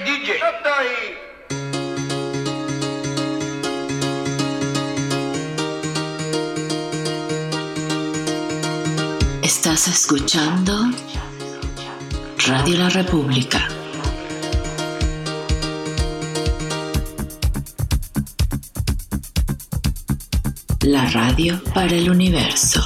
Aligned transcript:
DJ. 0.00 0.38
Estás 9.42 9.88
escuchando 9.88 10.90
Radio 12.46 12.78
La 12.78 12.88
República. 12.90 13.66
La 20.82 21.06
radio 21.10 21.60
para 21.74 21.92
el 21.94 22.08
universo. 22.10 22.84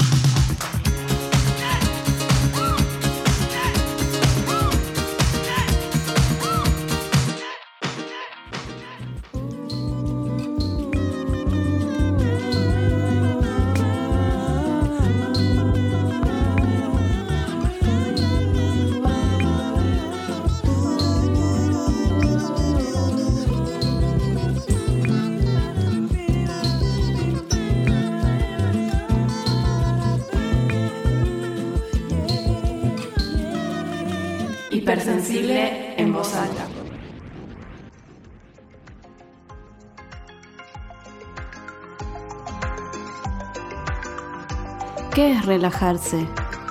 Relajarse? 45.52 46.26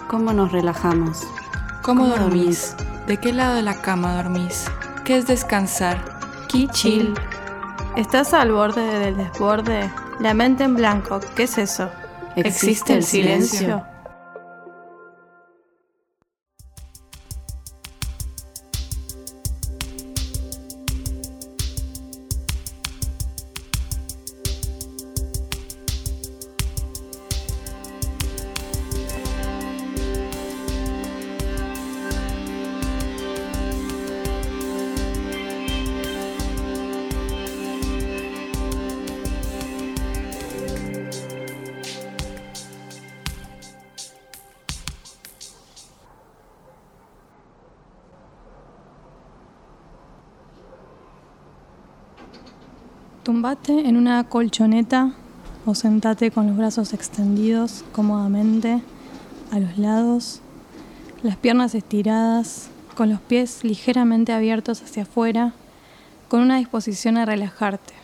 ¿Cómo 0.08 0.34
nos 0.34 0.52
relajamos? 0.52 1.28
¿Cómo, 1.84 2.08
dormís? 2.08 2.76
¿De 3.06 3.18
qué 3.18 3.32
lado 3.32 3.54
de 3.54 3.62
la 3.62 3.80
cama 3.80 4.16
dormís? 4.16 4.66
¿Qué 5.06 5.18
es 5.18 5.28
descansar? 5.28 6.04
¿Qué 6.50 6.68
chill? 6.68 7.14
¿Estás 7.96 8.34
al 8.34 8.52
borde 8.52 8.82
del 8.82 9.18
desborde? 9.18 9.92
La 10.20 10.34
mente 10.34 10.64
en 10.64 10.74
blanco, 10.74 11.20
¿qué 11.36 11.44
es 11.44 11.60
eso? 11.60 11.92
¿Existe 12.36 12.96
el 12.96 13.04
silencio? 13.04 13.86
Tumbate 53.42 53.90
en 53.90 53.98
una 53.98 54.24
colchoneta 54.24 55.14
o 55.66 55.74
sentate 55.74 56.30
con 56.30 56.46
los 56.46 56.56
brazos 56.56 56.94
extendidos 56.94 57.84
cómodamente 57.92 58.84
a 59.50 59.58
los 59.58 59.80
lados, 59.80 60.42
las 61.24 61.38
piernas 61.38 61.74
estiradas, 61.74 62.70
con 62.96 63.10
los 63.10 63.20
pies 63.20 63.64
ligeramente 63.64 64.32
abiertos 64.32 64.84
hacia 64.84 65.02
afuera, 65.02 65.54
con 66.30 66.42
una 66.42 66.58
disposición 66.58 67.18
a 67.18 67.26
relajarte. 67.26 67.96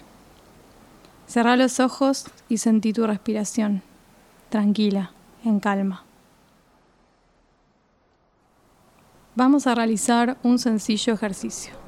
Cerra 1.28 1.56
los 1.56 1.80
ojos 1.80 2.26
y 2.50 2.58
sentí 2.58 2.92
tu 2.92 3.06
respiración, 3.06 3.84
tranquila, 4.50 5.12
en 5.46 5.60
calma. 5.60 6.04
Vamos 9.36 9.68
a 9.68 9.76
realizar 9.76 10.40
un 10.42 10.58
sencillo 10.58 11.14
ejercicio. 11.14 11.87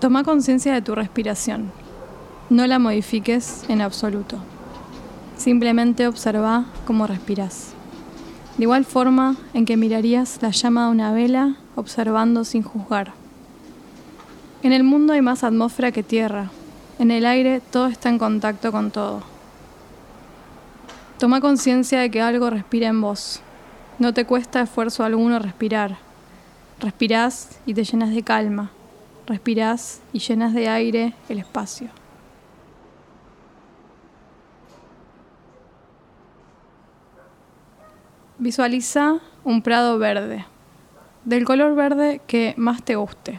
Toma 0.00 0.22
conciencia 0.22 0.72
de 0.72 0.80
tu 0.80 0.94
respiración. 0.94 1.72
No 2.50 2.68
la 2.68 2.78
modifiques 2.78 3.64
en 3.68 3.80
absoluto. 3.80 4.38
Simplemente 5.36 6.06
observa 6.06 6.66
cómo 6.86 7.08
respiras. 7.08 7.72
De 8.56 8.62
igual 8.62 8.84
forma 8.84 9.34
en 9.54 9.64
que 9.64 9.76
mirarías 9.76 10.38
la 10.40 10.50
llama 10.50 10.84
de 10.84 10.92
una 10.92 11.12
vela 11.12 11.56
observando 11.74 12.44
sin 12.44 12.62
juzgar. 12.62 13.12
En 14.62 14.72
el 14.72 14.84
mundo 14.84 15.14
hay 15.14 15.20
más 15.20 15.42
atmósfera 15.42 15.90
que 15.90 16.04
tierra. 16.04 16.50
En 17.00 17.10
el 17.10 17.26
aire 17.26 17.60
todo 17.60 17.88
está 17.88 18.08
en 18.08 18.18
contacto 18.18 18.70
con 18.70 18.92
todo. 18.92 19.22
Toma 21.18 21.40
conciencia 21.40 21.98
de 21.98 22.10
que 22.12 22.22
algo 22.22 22.50
respira 22.50 22.86
en 22.86 23.00
vos. 23.00 23.40
No 23.98 24.14
te 24.14 24.24
cuesta 24.24 24.60
esfuerzo 24.60 25.02
alguno 25.02 25.40
respirar. 25.40 25.98
Respirás 26.78 27.58
y 27.66 27.74
te 27.74 27.82
llenas 27.82 28.14
de 28.14 28.22
calma. 28.22 28.70
Respirás 29.28 30.00
y 30.14 30.20
llenas 30.20 30.54
de 30.54 30.70
aire 30.70 31.12
el 31.28 31.38
espacio. 31.38 31.88
Visualiza 38.38 39.18
un 39.44 39.60
prado 39.60 39.98
verde, 39.98 40.46
del 41.26 41.44
color 41.44 41.74
verde 41.74 42.22
que 42.26 42.54
más 42.56 42.82
te 42.82 42.96
guste. 42.96 43.38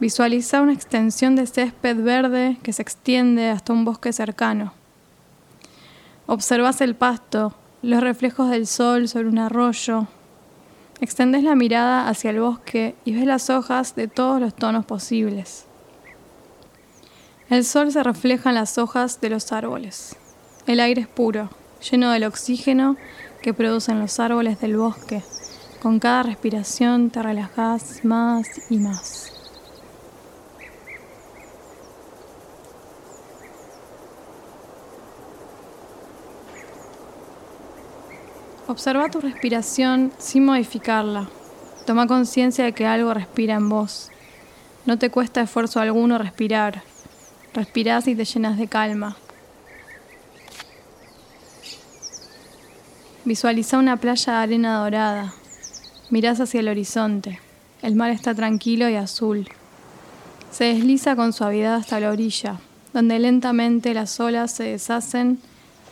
Visualiza 0.00 0.60
una 0.60 0.72
extensión 0.72 1.36
de 1.36 1.46
césped 1.46 2.02
verde 2.02 2.58
que 2.64 2.72
se 2.72 2.82
extiende 2.82 3.50
hasta 3.50 3.72
un 3.72 3.84
bosque 3.84 4.12
cercano. 4.12 4.72
Observas 6.26 6.80
el 6.80 6.96
pasto, 6.96 7.54
los 7.82 8.00
reflejos 8.00 8.50
del 8.50 8.66
sol 8.66 9.06
sobre 9.06 9.28
un 9.28 9.38
arroyo. 9.38 10.08
Extendes 11.00 11.44
la 11.44 11.54
mirada 11.54 12.08
hacia 12.08 12.30
el 12.30 12.40
bosque 12.40 12.96
y 13.04 13.14
ves 13.14 13.24
las 13.24 13.50
hojas 13.50 13.94
de 13.94 14.08
todos 14.08 14.40
los 14.40 14.54
tonos 14.54 14.84
posibles. 14.84 15.66
El 17.50 17.64
sol 17.64 17.92
se 17.92 18.02
refleja 18.02 18.50
en 18.50 18.56
las 18.56 18.78
hojas 18.78 19.20
de 19.20 19.30
los 19.30 19.52
árboles. 19.52 20.16
El 20.66 20.80
aire 20.80 21.02
es 21.02 21.08
puro, 21.08 21.50
lleno 21.88 22.10
del 22.10 22.24
oxígeno 22.24 22.96
que 23.42 23.54
producen 23.54 24.00
los 24.00 24.18
árboles 24.18 24.60
del 24.60 24.76
bosque. 24.76 25.22
Con 25.80 26.00
cada 26.00 26.24
respiración 26.24 27.10
te 27.10 27.22
relajas 27.22 28.04
más 28.04 28.48
y 28.68 28.78
más. 28.78 29.37
Observa 38.68 39.08
tu 39.08 39.22
respiración 39.22 40.12
sin 40.18 40.44
modificarla. 40.44 41.26
Toma 41.86 42.06
conciencia 42.06 42.66
de 42.66 42.74
que 42.74 42.84
algo 42.84 43.14
respira 43.14 43.54
en 43.54 43.70
vos. 43.70 44.10
No 44.84 44.98
te 44.98 45.08
cuesta 45.08 45.40
esfuerzo 45.40 45.80
alguno 45.80 46.18
respirar. 46.18 46.82
Respirás 47.54 48.06
y 48.08 48.14
te 48.14 48.26
llenas 48.26 48.58
de 48.58 48.68
calma. 48.68 49.16
Visualiza 53.24 53.78
una 53.78 53.96
playa 53.96 54.34
de 54.34 54.38
arena 54.38 54.80
dorada. 54.80 55.32
Mirás 56.10 56.38
hacia 56.38 56.60
el 56.60 56.68
horizonte. 56.68 57.40
El 57.80 57.94
mar 57.94 58.10
está 58.10 58.34
tranquilo 58.34 58.86
y 58.90 58.96
azul. 58.96 59.48
Se 60.50 60.64
desliza 60.64 61.16
con 61.16 61.32
suavidad 61.32 61.76
hasta 61.76 62.00
la 62.00 62.10
orilla, 62.10 62.60
donde 62.92 63.18
lentamente 63.18 63.94
las 63.94 64.20
olas 64.20 64.52
se 64.52 64.64
deshacen 64.64 65.38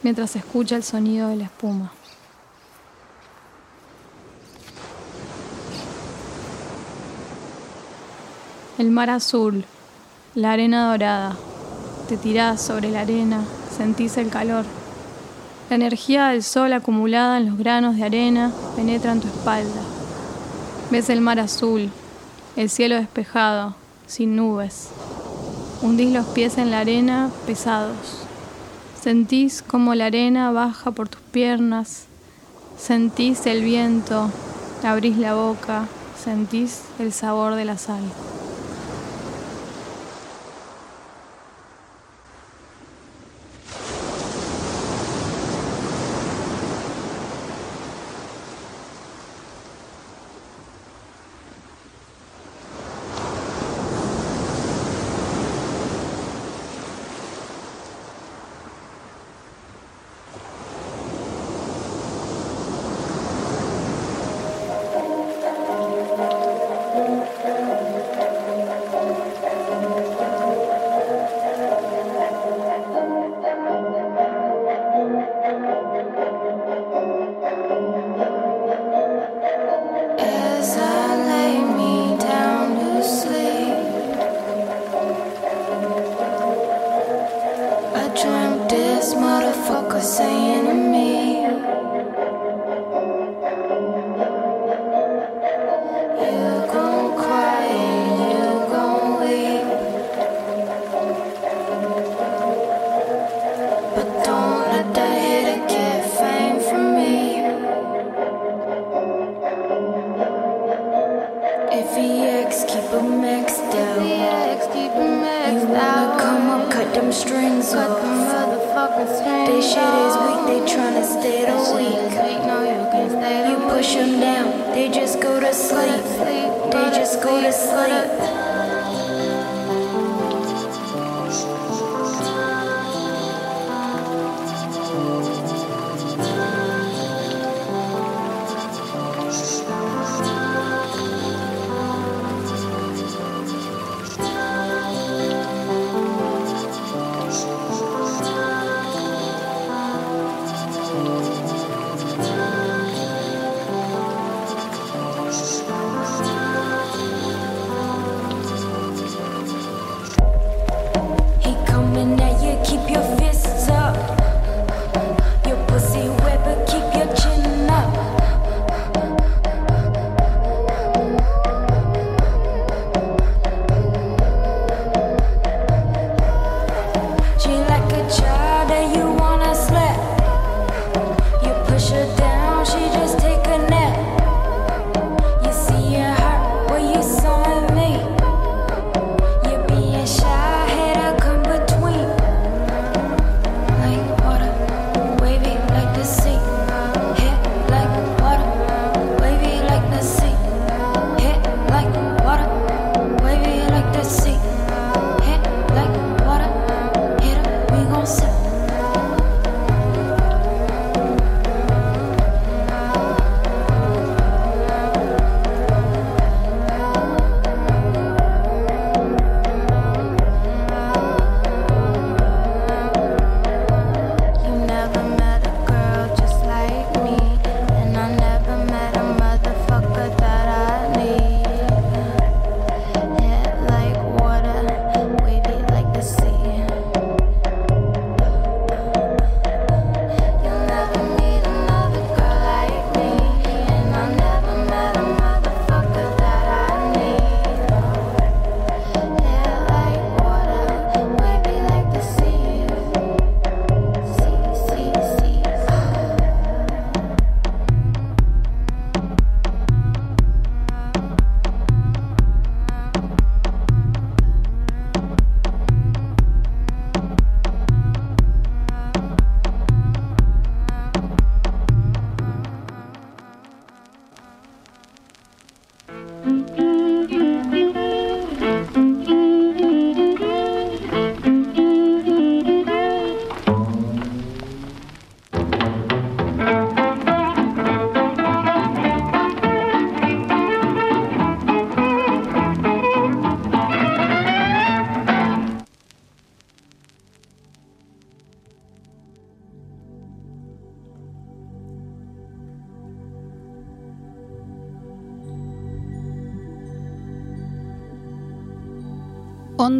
mientras 0.02 0.37
escucha 0.37 0.76
el 0.76 0.82
sonido 0.82 1.31
de 1.31 1.37
la 1.37 1.44
espuma. 1.44 1.95
El 8.78 8.90
mar 8.90 9.11
azul, 9.11 9.64
la 10.34 10.52
arena 10.52 10.90
dorada. 10.90 11.37
Te 12.08 12.17
tirás 12.17 12.61
sobre 12.61 12.90
la 12.90 13.00
arena, 13.00 13.40
sentís 13.76 14.17
el 14.19 14.28
calor. 14.28 14.64
La 15.70 15.76
energía 15.76 16.28
del 16.28 16.43
sol 16.43 16.73
acumulada 16.73 17.38
en 17.38 17.46
los 17.46 17.58
granos 17.58 17.96
de 17.96 18.05
arena 18.05 18.52
penetra 18.76 19.12
en 19.12 19.20
tu 19.20 19.28
espalda. 19.28 19.81
Ves 20.90 21.08
el 21.08 21.20
mar 21.20 21.40
azul, 21.40 21.90
el 22.56 22.70
cielo 22.70 22.96
despejado, 22.96 23.75
sin 24.06 24.37
nubes. 24.37 24.88
Hundís 25.82 26.12
los 26.12 26.26
pies 26.26 26.58
en 26.58 26.70
la 26.70 26.81
arena 26.81 27.31
pesados. 27.46 28.26
Sentís 29.00 29.62
como 29.62 29.94
la 29.94 30.06
arena 30.06 30.50
baja 30.52 30.90
por 30.90 31.08
tus 31.08 31.20
piernas, 31.20 32.06
Sentís 32.79 33.46
el 33.46 33.62
viento, 33.62 34.31
abrís 34.84 35.17
la 35.17 35.34
boca, 35.34 35.87
sentís 36.22 36.82
el 36.99 37.11
sabor 37.11 37.55
de 37.55 37.64
la 37.64 37.79
sal. 37.79 38.02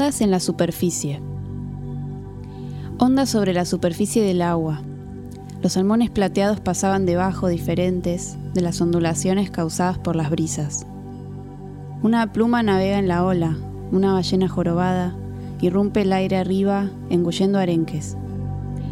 Ondas 0.07 0.21
en 0.21 0.31
la 0.31 0.39
superficie. 0.39 1.21
Ondas 2.97 3.29
sobre 3.29 3.53
la 3.53 3.65
superficie 3.65 4.23
del 4.23 4.41
agua. 4.41 4.81
Los 5.65 5.73
salmones 5.73 6.11
plateados 6.11 6.61
pasaban 6.61 7.07
debajo 7.07 7.49
diferentes 7.49 8.37
de 8.55 8.61
las 8.61 8.81
ondulaciones 8.81 9.51
causadas 9.51 9.99
por 9.99 10.15
las 10.15 10.31
brisas. 10.31 10.87
Una 12.05 12.33
pluma 12.33 12.63
navega 12.63 13.01
en 13.01 13.09
la 13.09 13.25
ola, 13.25 13.57
una 13.91 14.13
ballena 14.13 14.47
jorobada 14.47 15.13
irrumpe 15.61 16.03
el 16.03 16.13
aire 16.13 16.37
arriba 16.37 16.89
engullendo 17.11 17.59
arenques. 17.59 18.17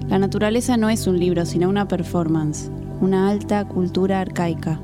La 0.08 0.18
naturaleza 0.18 0.76
no 0.76 0.88
es 0.88 1.06
un 1.06 1.20
libro, 1.20 1.46
sino 1.46 1.68
una 1.68 1.86
performance, 1.86 2.72
una 3.00 3.28
alta 3.28 3.68
cultura 3.68 4.20
arcaica. 4.20 4.80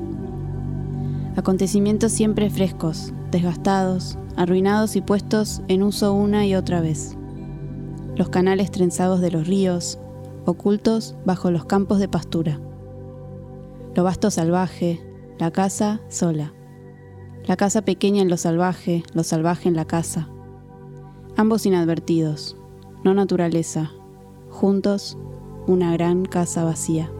Acontecimientos 1.35 2.13
siempre 2.13 2.49
frescos, 2.49 3.11
desgastados, 3.31 4.17
arruinados 4.41 4.95
y 4.95 5.01
puestos 5.01 5.61
en 5.67 5.83
uso 5.83 6.13
una 6.13 6.47
y 6.47 6.55
otra 6.55 6.81
vez. 6.81 7.15
Los 8.15 8.29
canales 8.29 8.71
trenzados 8.71 9.21
de 9.21 9.29
los 9.29 9.45
ríos, 9.45 9.99
ocultos 10.45 11.15
bajo 11.25 11.51
los 11.51 11.65
campos 11.65 11.99
de 11.99 12.07
pastura. 12.07 12.59
Lo 13.93 14.03
vasto 14.03 14.31
salvaje, 14.31 14.99
la 15.37 15.51
casa 15.51 16.01
sola. 16.09 16.53
La 17.45 17.55
casa 17.55 17.83
pequeña 17.83 18.23
en 18.23 18.29
lo 18.29 18.37
salvaje, 18.37 19.03
lo 19.13 19.23
salvaje 19.23 19.69
en 19.69 19.75
la 19.75 19.85
casa. 19.85 20.27
Ambos 21.37 21.67
inadvertidos, 21.67 22.57
no 23.03 23.13
naturaleza, 23.13 23.91
juntos 24.49 25.19
una 25.67 25.93
gran 25.93 26.25
casa 26.25 26.63
vacía. 26.63 27.11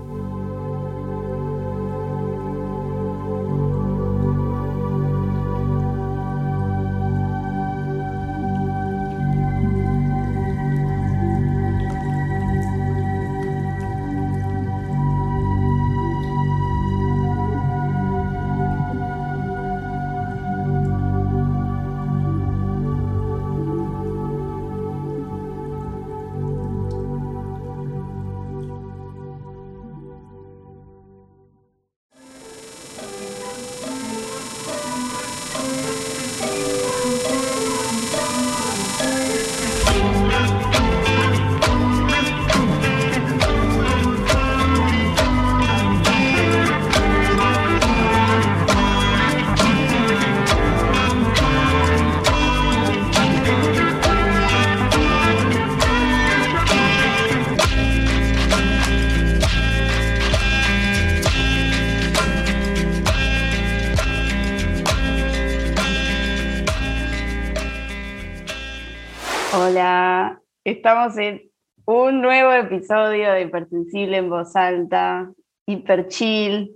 Estamos 70.81 71.15
en 71.19 71.43
un 71.85 72.23
nuevo 72.23 72.51
episodio 72.53 73.33
de 73.33 73.43
Hipersensible 73.43 74.17
en 74.17 74.31
voz 74.31 74.55
alta, 74.55 75.31
Hiper 75.67 76.07
Chill. 76.07 76.75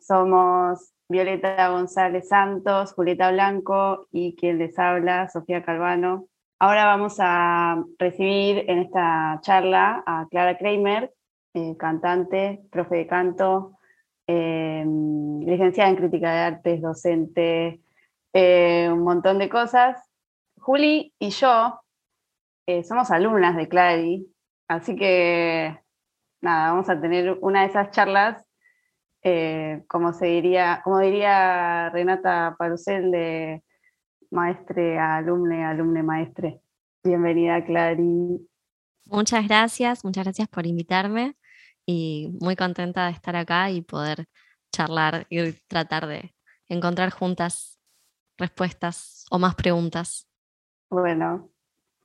Somos 0.00 0.94
Violeta 1.10 1.68
González 1.68 2.26
Santos, 2.26 2.94
Julieta 2.94 3.30
Blanco 3.32 4.08
y 4.10 4.34
quien 4.34 4.56
les 4.56 4.78
habla, 4.78 5.28
Sofía 5.28 5.62
Calvano. 5.62 6.26
Ahora 6.58 6.86
vamos 6.86 7.16
a 7.18 7.84
recibir 7.98 8.64
en 8.66 8.78
esta 8.78 9.38
charla 9.42 10.02
a 10.06 10.26
Clara 10.30 10.56
Kramer, 10.56 11.12
eh, 11.52 11.76
cantante, 11.76 12.62
profe 12.70 12.96
de 12.96 13.06
canto, 13.06 13.76
eh, 14.26 14.86
licenciada 14.86 15.90
en 15.90 15.96
crítica 15.96 16.32
de 16.32 16.40
artes, 16.40 16.80
docente, 16.80 17.82
eh, 18.32 18.88
un 18.90 19.00
montón 19.00 19.38
de 19.38 19.50
cosas. 19.50 20.02
Juli 20.56 21.12
y 21.18 21.28
yo 21.28 21.83
eh, 22.66 22.84
somos 22.84 23.10
alumnas 23.10 23.56
de 23.56 23.68
Clary, 23.68 24.26
así 24.68 24.96
que 24.96 25.78
nada, 26.40 26.70
vamos 26.70 26.88
a 26.88 27.00
tener 27.00 27.38
una 27.40 27.62
de 27.62 27.66
esas 27.66 27.90
charlas, 27.90 28.44
eh, 29.22 29.82
como, 29.88 30.12
se 30.12 30.26
diría, 30.26 30.80
como 30.84 30.98
diría 31.00 31.90
Renata 31.90 32.54
Parucel, 32.58 33.10
de 33.10 33.62
maestre 34.30 34.98
a 34.98 35.16
alumne, 35.16 35.64
alumne 35.64 36.02
maestre. 36.02 36.60
Bienvenida, 37.02 37.64
Clary. 37.64 38.46
Muchas 39.06 39.46
gracias, 39.46 40.04
muchas 40.04 40.24
gracias 40.24 40.48
por 40.48 40.66
invitarme 40.66 41.36
y 41.86 42.30
muy 42.40 42.56
contenta 42.56 43.06
de 43.06 43.12
estar 43.12 43.36
acá 43.36 43.70
y 43.70 43.82
poder 43.82 44.26
charlar 44.72 45.26
y 45.28 45.52
tratar 45.68 46.06
de 46.06 46.34
encontrar 46.68 47.10
juntas 47.10 47.78
respuestas 48.38 49.26
o 49.30 49.38
más 49.38 49.54
preguntas. 49.54 50.26
Bueno, 50.90 51.50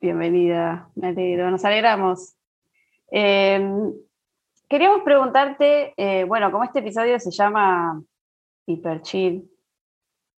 bienvenida, 0.02 0.90
me 0.96 1.14
nos 1.14 1.66
alegramos. 1.66 2.36
Eh, 3.12 3.62
queríamos 4.70 5.02
preguntarte, 5.04 5.94
eh, 5.98 6.24
bueno, 6.24 6.52
como 6.52 6.64
este 6.64 6.80
episodio 6.80 7.20
se 7.20 7.32
llama 7.32 8.02
Hiper 8.66 9.02
Chill 9.02 9.50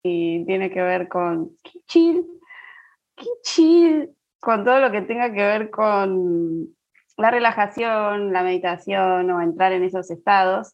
y 0.04 0.46
tiene 0.46 0.72
que 0.72 0.82
ver 0.82 1.08
con 1.08 1.58
qué 1.64 1.80
chill, 1.86 2.26
qué 3.16 3.28
chill, 3.44 4.10
con 4.40 4.66
todo 4.66 4.80
lo 4.80 4.92
que 4.92 5.02
tenga 5.02 5.32
que 5.32 5.44
ver 5.44 5.70
con 5.70 6.68
la 7.18 7.30
relajación, 7.30 8.34
la 8.34 8.42
meditación 8.42 9.30
o 9.30 9.42
entrar 9.42 9.74
en 9.74 9.84
esos 9.84 10.10
estados. 10.10 10.74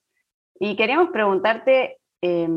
Y 0.59 0.77
queríamos 0.77 1.09
preguntarte 1.09 1.97
eh, 2.21 2.47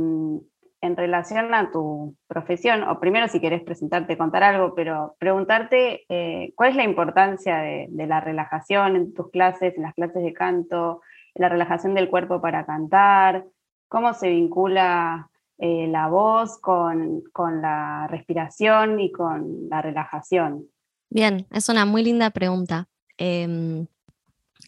en 0.83 0.97
relación 0.97 1.53
a 1.55 1.71
tu 1.71 2.17
profesión, 2.27 2.83
o 2.85 2.99
primero 3.01 3.29
si 3.29 3.41
querés 3.41 3.63
presentarte, 3.63 4.17
contar 4.17 4.43
algo, 4.43 4.75
pero 4.75 5.15
preguntarte 5.19 6.05
eh, 6.09 6.53
cuál 6.57 6.71
es 6.71 6.77
la 6.77 6.85
importancia 6.85 7.59
de, 7.59 7.89
la 8.07 8.21
relajación 8.21 8.97
en 8.97 9.15
tus 9.15 9.31
clases, 9.31 9.77
en 9.77 9.83
las 9.83 9.95
clases 9.95 10.23
de 10.23 10.33
canto, 10.33 11.03
la 11.35 11.49
relajación 11.49 11.95
del 11.95 12.09
cuerpo 12.09 12.41
para 12.41 12.65
cantar, 12.65 13.45
cómo 13.89 14.15
se 14.15 14.31
vincula 14.31 15.29
eh, 15.59 15.87
la 15.89 16.09
voz 16.09 16.59
con, 16.61 17.23
con 17.33 17.61
la 17.61 18.07
respiración 18.09 19.01
y 19.01 19.13
con 19.13 19.69
la 19.69 19.83
relajación. 19.83 20.67
Bien, 21.11 21.47
es 21.51 21.69
una 21.69 21.85
muy 21.85 22.03
linda 22.03 22.31
pregunta. 22.31 22.89
Eh, 23.19 23.87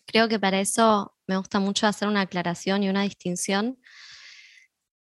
creo 0.04 0.28
que 0.28 0.38
para 0.38 0.61
eso 0.61 1.14
me 1.26 1.38
gusta 1.38 1.59
mucho 1.59 1.87
hacer 1.87 2.09
una 2.09 2.23
aclaración 2.23 2.83
y 2.83 2.90
una 2.90 3.02
distinción 3.02 3.78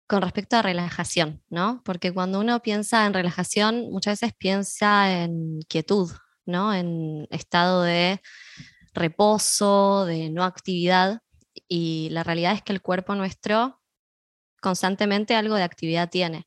con 0.06 0.22
respecto 0.22 0.56
a 0.56 0.62
relajación, 0.62 1.42
¿no? 1.48 1.82
Porque 1.84 2.12
cuando 2.12 2.40
uno 2.40 2.60
piensa 2.60 3.06
en 3.06 3.14
relajación, 3.14 3.90
muchas 3.90 4.20
veces 4.20 4.34
piensa 4.36 5.22
en 5.22 5.60
quietud, 5.68 6.10
¿no? 6.44 6.74
En 6.74 7.26
estado 7.30 7.82
de 7.82 8.20
reposo, 8.94 10.04
de 10.06 10.30
no 10.30 10.44
actividad. 10.44 11.20
Y 11.68 12.08
la 12.10 12.24
realidad 12.24 12.52
es 12.54 12.62
que 12.62 12.72
el 12.72 12.82
cuerpo 12.82 13.14
nuestro 13.14 13.80
constantemente 14.60 15.34
algo 15.34 15.56
de 15.56 15.64
actividad 15.64 16.10
tiene. 16.10 16.46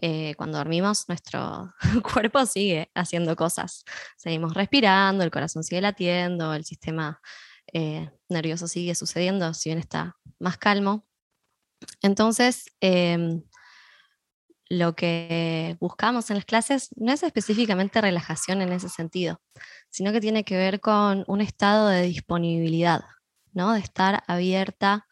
Eh, 0.00 0.34
cuando 0.36 0.58
dormimos, 0.58 1.08
nuestro 1.08 1.74
cuerpo 2.14 2.46
sigue 2.46 2.90
haciendo 2.94 3.36
cosas. 3.36 3.84
Seguimos 4.16 4.54
respirando, 4.54 5.24
el 5.24 5.30
corazón 5.30 5.64
sigue 5.64 5.80
latiendo, 5.80 6.54
el 6.54 6.64
sistema 6.64 7.20
eh, 7.72 8.10
nervioso 8.28 8.68
sigue 8.68 8.94
sucediendo, 8.94 9.54
si 9.54 9.68
bien 9.70 9.78
está 9.78 10.16
más 10.38 10.58
calmo. 10.58 11.06
Entonces, 12.02 12.66
eh, 12.80 13.42
lo 14.72 14.94
que 14.94 15.76
buscamos 15.80 16.30
en 16.30 16.36
las 16.36 16.46
clases 16.46 16.88
no 16.96 17.12
es 17.12 17.22
específicamente 17.22 18.00
relajación 18.00 18.62
en 18.62 18.72
ese 18.72 18.88
sentido, 18.88 19.38
sino 19.90 20.12
que 20.12 20.20
tiene 20.20 20.44
que 20.44 20.56
ver 20.56 20.80
con 20.80 21.24
un 21.26 21.42
estado 21.42 21.88
de 21.88 22.02
disponibilidad, 22.02 23.04
¿no? 23.52 23.74
de 23.74 23.80
estar 23.80 24.22
abierta 24.26 25.06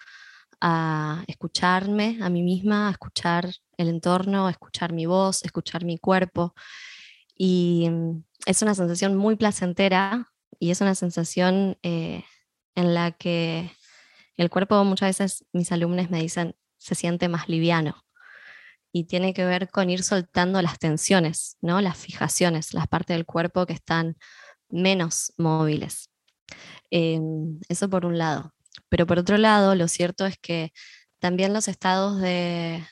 a 0.62 1.24
escucharme 1.26 2.18
a 2.22 2.30
mí 2.30 2.42
misma, 2.42 2.88
a 2.88 2.92
escuchar 2.92 3.50
el 3.76 3.88
entorno, 3.88 4.46
a 4.46 4.50
escuchar 4.50 4.94
mi 4.94 5.04
voz, 5.04 5.42
a 5.42 5.46
escuchar 5.46 5.84
mi 5.84 5.98
cuerpo. 5.98 6.54
Y 7.36 7.88
mm, 7.90 8.24
es 8.46 8.62
una 8.62 8.74
sensación 8.74 9.14
muy 9.14 9.36
placentera 9.36 10.26
y 10.58 10.70
es 10.70 10.80
una 10.80 10.94
sensación 10.94 11.76
eh, 11.82 12.24
en 12.74 12.94
la 12.94 13.12
que 13.12 13.70
el 14.40 14.50
cuerpo, 14.50 14.82
muchas 14.84 15.10
veces 15.18 15.44
mis 15.52 15.70
alumnos 15.72 16.10
me 16.10 16.20
dicen, 16.20 16.56
se 16.78 16.94
siente 16.94 17.28
más 17.28 17.48
liviano. 17.48 18.04
Y 18.92 19.04
tiene 19.04 19.34
que 19.34 19.44
ver 19.44 19.68
con 19.68 19.90
ir 19.90 20.02
soltando 20.02 20.60
las 20.62 20.78
tensiones, 20.78 21.56
¿no? 21.60 21.80
las 21.80 21.98
fijaciones, 21.98 22.74
las 22.74 22.88
partes 22.88 23.16
del 23.16 23.26
cuerpo 23.26 23.66
que 23.66 23.74
están 23.74 24.16
menos 24.68 25.32
móviles. 25.36 26.10
Em, 26.90 27.60
eso 27.68 27.88
por 27.88 28.06
un 28.06 28.18
lado. 28.18 28.52
Pero 28.88 29.06
por 29.06 29.18
otro 29.18 29.36
lado, 29.36 29.74
lo 29.74 29.88
cierto 29.88 30.26
es 30.26 30.38
que 30.38 30.72
también 31.20 31.52
los 31.52 31.68
estados 31.68 32.20
de 32.20 32.84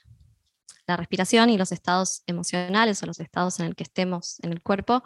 la 0.86 0.96
respiración 0.96 1.50
y 1.50 1.58
los 1.58 1.72
estados 1.72 2.22
emocionales 2.26 3.02
o 3.02 3.06
los 3.06 3.20
estados 3.20 3.58
en 3.60 3.66
el 3.66 3.74
que 3.74 3.84
estemos 3.84 4.38
en 4.42 4.52
el 4.52 4.62
cuerpo 4.62 5.02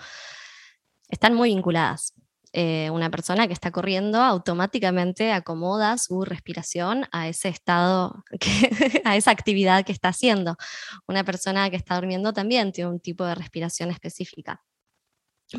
están 1.09 1.35
muy 1.35 1.51
vinculadas. 1.51 2.15
Eh, 2.55 2.91
una 2.91 3.11
persona 3.11 3.47
que 3.47 3.55
está 3.55 3.71
corriendo 3.71 4.21
automáticamente 4.21 5.33
acomoda 5.33 5.97
su 5.97 6.25
respiración 6.25 7.07
a 7.11 7.29
ese 7.29 7.49
estado, 7.49 8.25
a 9.05 9.17
esa 9.17 9.31
actividad 9.31 9.85
que 9.85 9.93
está 9.93 10.09
haciendo. 10.09 10.57
Una 11.07 11.25
persona 11.25 11.71
que 11.71 11.77
está 11.77 11.95
durmiendo 11.95 12.35
también 12.35 12.73
tiene 12.73 12.91
un 12.91 13.01
tipo 13.01 13.25
de 13.25 13.35
respiración 13.35 13.91
específica. 13.91 14.63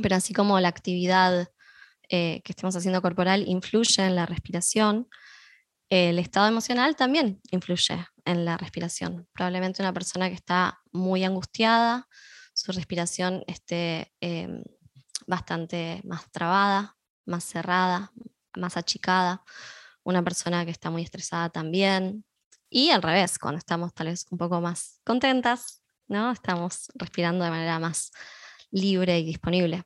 Pero 0.02 0.16
así 0.16 0.34
como 0.34 0.60
la 0.60 0.68
actividad 0.68 1.50
eh, 2.10 2.42
que 2.44 2.52
estemos 2.52 2.76
haciendo 2.76 3.02
corporal 3.02 3.48
influye 3.48 4.04
en 4.06 4.16
la 4.16 4.26
respiración, 4.28 5.08
el 5.90 6.20
estado 6.20 6.48
emocional 6.48 6.96
también 6.96 7.42
influye 7.52 8.06
en 8.26 8.46
la 8.46 8.58
respiración. 8.58 9.28
Probablemente 9.34 9.82
una 9.82 9.94
persona 9.94 10.30
que 10.30 10.36
está 10.36 10.82
muy 10.92 11.24
angustiada, 11.24 12.08
su 12.54 12.72
respiración 12.72 13.44
esté 13.48 14.14
em, 14.22 14.64
bastante 15.28 16.02
más 16.04 16.30
trabada, 16.32 16.98
más 17.26 17.44
cerrada, 17.44 18.12
más 18.56 18.78
achicada. 18.78 19.44
Una 20.04 20.24
persona 20.24 20.66
que 20.66 20.72
está 20.72 20.90
muy 20.90 21.04
estresada 21.04 21.50
también. 21.50 22.26
Y 22.70 22.90
al 22.90 23.02
revés, 23.02 23.40
cuando 23.40 23.60
estamos 23.60 23.94
tal 23.94 24.08
vez 24.08 24.26
un 24.32 24.38
poco 24.38 24.60
más 24.62 25.00
contentas, 25.06 25.84
¿no? 26.08 26.32
Estamos 26.32 26.92
respirando 26.96 27.46
de 27.46 27.52
manera 27.52 27.80
más 27.80 28.12
libre 28.72 29.20
y 29.20 29.26
disponible. 29.26 29.84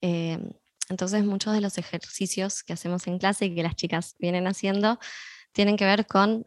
Em, 0.00 0.50
entonces 0.88 1.24
muchos 1.24 1.54
de 1.54 1.60
los 1.60 1.78
ejercicios 1.78 2.62
que 2.62 2.74
hacemos 2.74 3.06
en 3.06 3.18
clase 3.18 3.46
y 3.46 3.54
que 3.54 3.62
las 3.62 3.76
chicas 3.76 4.16
vienen 4.18 4.46
haciendo 4.46 4.98
tienen 5.52 5.76
que 5.76 5.86
ver 5.86 6.06
con 6.06 6.46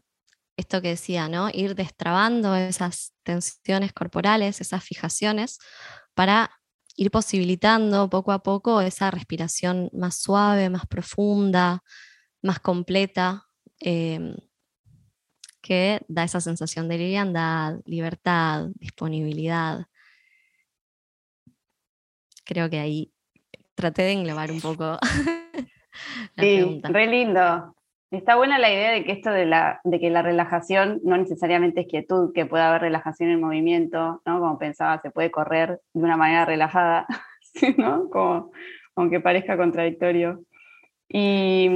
esto 0.57 0.81
que 0.81 0.89
decía, 0.89 1.29
¿no? 1.29 1.49
Ir 1.53 1.75
destrabando 1.75 2.55
esas 2.55 3.13
tensiones 3.23 3.93
corporales, 3.93 4.59
esas 4.59 4.83
fijaciones, 4.83 5.59
para 6.13 6.56
ir 6.97 7.11
posibilitando 7.11 8.09
poco 8.09 8.31
a 8.31 8.39
poco 8.43 8.81
esa 8.81 9.11
respiración 9.11 9.89
más 9.93 10.19
suave, 10.19 10.69
más 10.69 10.87
profunda, 10.87 11.83
más 12.41 12.59
completa, 12.59 13.45
em, 13.79 14.35
que 15.61 16.01
da 16.07 16.23
esa 16.23 16.41
sensación 16.41 16.89
de 16.89 16.97
liviandad, 16.97 17.79
libertad, 17.85 18.67
disponibilidad. 18.75 19.85
Creo 22.43 22.69
que 22.69 22.79
ahí 22.79 23.13
traté 23.75 24.01
de 24.01 24.13
englobar 24.13 24.51
un 24.51 24.61
poco 24.61 24.97
la 26.35 26.43
sí, 26.43 26.81
Re 26.83 27.07
lindo. 27.07 27.76
Está 28.09 28.37
buena 28.37 28.57
la 28.57 28.71
idea 28.71 28.91
de 28.91 29.03
que 29.03 29.11
esto 29.11 29.31
de, 29.31 29.45
la, 29.45 29.81
de 29.83 29.99
que 29.99 30.09
la 30.09 30.21
relajación 30.21 31.01
no 31.03 31.17
necesariamente 31.17 31.81
es 31.81 31.87
quietud, 31.87 32.31
que 32.33 32.45
pueda 32.45 32.69
haber 32.69 32.81
relajación 32.81 33.29
en 33.29 33.41
movimiento, 33.41 34.21
¿no? 34.25 34.39
Como 34.39 34.57
pensaba, 34.57 35.01
se 35.01 35.11
puede 35.11 35.29
correr 35.29 35.81
de 35.93 36.03
una 36.03 36.15
manera 36.15 36.45
relajada, 36.45 37.05
¿no? 37.77 38.09
Como, 38.09 38.51
aunque 38.95 39.19
parezca 39.19 39.57
contradictorio. 39.57 40.41
Y, 41.09 41.69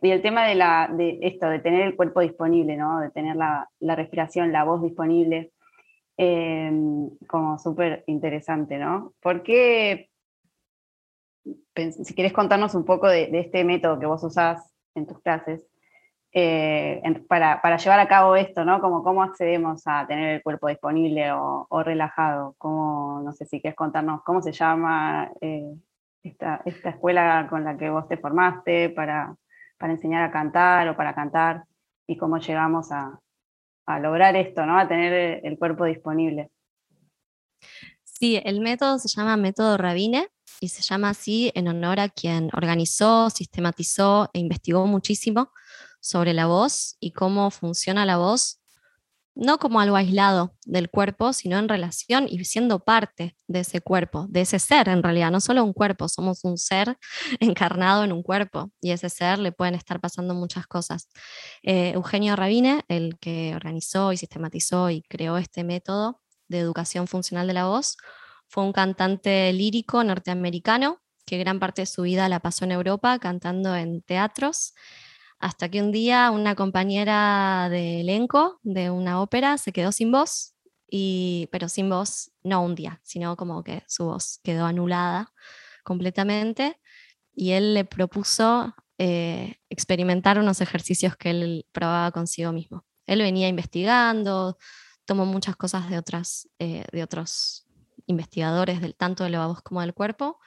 y, 0.00 0.10
el 0.10 0.22
tema 0.22 0.46
de, 0.46 0.54
la, 0.54 0.90
de 0.90 1.18
esto, 1.22 1.48
de 1.50 1.58
tener 1.58 1.82
el 1.82 1.96
cuerpo 1.96 2.20
disponible, 2.20 2.78
¿no? 2.78 3.00
De 3.00 3.10
tener 3.10 3.36
la, 3.36 3.68
la 3.80 3.96
respiración, 3.96 4.52
la 4.52 4.64
voz 4.64 4.82
disponible, 4.82 5.52
eh, 6.16 6.72
como 7.26 7.58
súper 7.58 8.02
interesante, 8.06 8.78
¿no? 8.78 9.12
¿Por 9.20 9.42
qué, 9.42 10.08
si 11.74 12.14
quieres 12.14 12.32
contarnos 12.32 12.74
un 12.74 12.86
poco 12.86 13.08
de, 13.08 13.26
de 13.26 13.40
este 13.40 13.62
método 13.62 14.00
que 14.00 14.06
vos 14.06 14.24
usás 14.24 14.69
en 14.94 15.06
tus 15.06 15.20
clases, 15.20 15.66
eh, 16.32 17.02
para, 17.28 17.60
para, 17.60 17.76
llevar 17.76 17.98
a 17.98 18.08
cabo 18.08 18.36
esto, 18.36 18.64
¿no? 18.64 18.80
Como 18.80 19.02
cómo 19.02 19.22
accedemos 19.22 19.82
a 19.86 20.06
tener 20.06 20.36
el 20.36 20.42
cuerpo 20.42 20.68
disponible 20.68 21.32
o, 21.32 21.82
relajado, 21.82 22.54
cómo, 22.58 23.20
no 23.24 23.32
sé 23.32 23.46
si 23.46 23.60
quieres 23.60 23.76
contarnos 23.76 24.22
cómo 24.22 24.40
se 24.40 24.52
llama 24.52 25.30
eh, 25.40 25.74
esta, 26.22 26.62
esta, 26.64 26.90
escuela 26.90 27.46
con 27.50 27.64
la 27.64 27.76
que 27.76 27.90
vos 27.90 28.06
te 28.08 28.16
formaste 28.16 28.90
para, 28.90 29.34
para, 29.76 29.92
enseñar 29.92 30.22
a 30.22 30.30
cantar 30.30 30.88
o 30.88 30.96
para 30.96 31.14
cantar 31.14 31.64
y 32.06 32.16
cómo 32.16 32.38
llegamos 32.38 32.92
a, 32.92 33.18
a 33.86 33.98
lograr 33.98 34.36
esto, 34.36 34.64
¿no? 34.66 34.78
A 34.78 34.86
tener 34.86 35.40
el 35.44 35.58
cuerpo 35.58 35.84
disponible. 35.84 36.50
Sí, 38.20 38.38
el 38.44 38.60
método 38.60 38.98
se 38.98 39.08
llama 39.08 39.38
método 39.38 39.78
Rabine 39.78 40.28
y 40.60 40.68
se 40.68 40.82
llama 40.82 41.08
así 41.08 41.50
en 41.54 41.68
honor 41.68 42.00
a 42.00 42.10
quien 42.10 42.50
organizó, 42.52 43.30
sistematizó 43.30 44.28
e 44.34 44.40
investigó 44.40 44.86
muchísimo 44.86 45.52
sobre 46.02 46.34
la 46.34 46.44
voz 46.44 46.98
y 47.00 47.12
cómo 47.12 47.50
funciona 47.50 48.04
la 48.04 48.18
voz, 48.18 48.60
no 49.34 49.56
como 49.56 49.80
algo 49.80 49.96
aislado 49.96 50.54
del 50.66 50.90
cuerpo, 50.90 51.32
sino 51.32 51.58
en 51.58 51.66
relación 51.70 52.26
y 52.28 52.44
siendo 52.44 52.80
parte 52.84 53.36
de 53.48 53.60
ese 53.60 53.80
cuerpo, 53.80 54.26
de 54.28 54.42
ese 54.42 54.58
ser 54.58 54.90
en 54.90 55.02
realidad, 55.02 55.30
no 55.30 55.40
solo 55.40 55.64
un 55.64 55.72
cuerpo, 55.72 56.06
somos 56.06 56.44
un 56.44 56.58
ser 56.58 56.98
encarnado 57.40 58.04
en 58.04 58.12
un 58.12 58.22
cuerpo 58.22 58.70
y 58.82 58.90
ese 58.90 59.08
ser 59.08 59.38
le 59.38 59.52
pueden 59.52 59.74
estar 59.74 59.98
pasando 59.98 60.34
muchas 60.34 60.66
cosas. 60.66 61.08
Eh, 61.62 61.92
Eugenio 61.94 62.36
Rabine, 62.36 62.84
el 62.88 63.18
que 63.18 63.54
organizó 63.56 64.12
y 64.12 64.18
sistematizó 64.18 64.90
y 64.90 65.00
creó 65.08 65.38
este 65.38 65.64
método 65.64 66.20
de 66.50 66.58
educación 66.58 67.06
funcional 67.06 67.46
de 67.46 67.54
la 67.54 67.66
voz, 67.66 67.96
fue 68.48 68.64
un 68.64 68.72
cantante 68.72 69.52
lírico 69.52 70.04
norteamericano 70.04 71.00
que 71.24 71.38
gran 71.38 71.60
parte 71.60 71.82
de 71.82 71.86
su 71.86 72.02
vida 72.02 72.28
la 72.28 72.40
pasó 72.40 72.64
en 72.64 72.72
Europa 72.72 73.18
cantando 73.20 73.74
en 73.76 74.02
teatros, 74.02 74.74
hasta 75.38 75.70
que 75.70 75.80
un 75.80 75.92
día 75.92 76.30
una 76.32 76.54
compañera 76.56 77.68
de 77.70 78.00
elenco 78.00 78.58
de 78.62 78.90
una 78.90 79.22
ópera 79.22 79.56
se 79.56 79.72
quedó 79.72 79.92
sin 79.92 80.10
voz, 80.10 80.54
y, 80.90 81.48
pero 81.52 81.68
sin 81.68 81.88
voz 81.88 82.32
no 82.42 82.62
un 82.64 82.74
día, 82.74 83.00
sino 83.04 83.36
como 83.36 83.62
que 83.62 83.84
su 83.86 84.06
voz 84.06 84.40
quedó 84.42 84.66
anulada 84.66 85.32
completamente, 85.84 86.80
y 87.32 87.52
él 87.52 87.74
le 87.74 87.84
propuso 87.84 88.74
eh, 88.98 89.54
experimentar 89.70 90.38
unos 90.38 90.60
ejercicios 90.60 91.16
que 91.16 91.30
él 91.30 91.66
probaba 91.72 92.10
consigo 92.10 92.52
mismo. 92.52 92.84
Él 93.06 93.20
venía 93.20 93.48
investigando, 93.48 94.58
tomó 95.10 95.26
muchas 95.26 95.56
cosas 95.56 95.90
de, 95.90 95.98
otras, 95.98 96.48
eh, 96.60 96.84
de 96.92 97.02
otros 97.02 97.66
investigadores 98.06 98.80
del, 98.80 98.94
tanto 98.94 99.24
de 99.24 99.30
la 99.30 99.44
voz 99.44 99.60
como 99.60 99.80
del 99.80 99.92
cuerpo, 99.92 100.38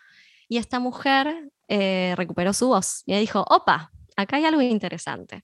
y 0.48 0.56
esta 0.56 0.80
mujer 0.80 1.52
eh, 1.68 2.14
recuperó 2.16 2.54
su 2.54 2.70
voz 2.70 3.04
y 3.06 3.14
dijo, 3.20 3.44
opa, 3.50 3.92
acá 4.16 4.38
hay 4.38 4.46
algo 4.46 4.62
interesante. 4.62 5.44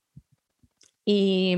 Y, 1.04 1.54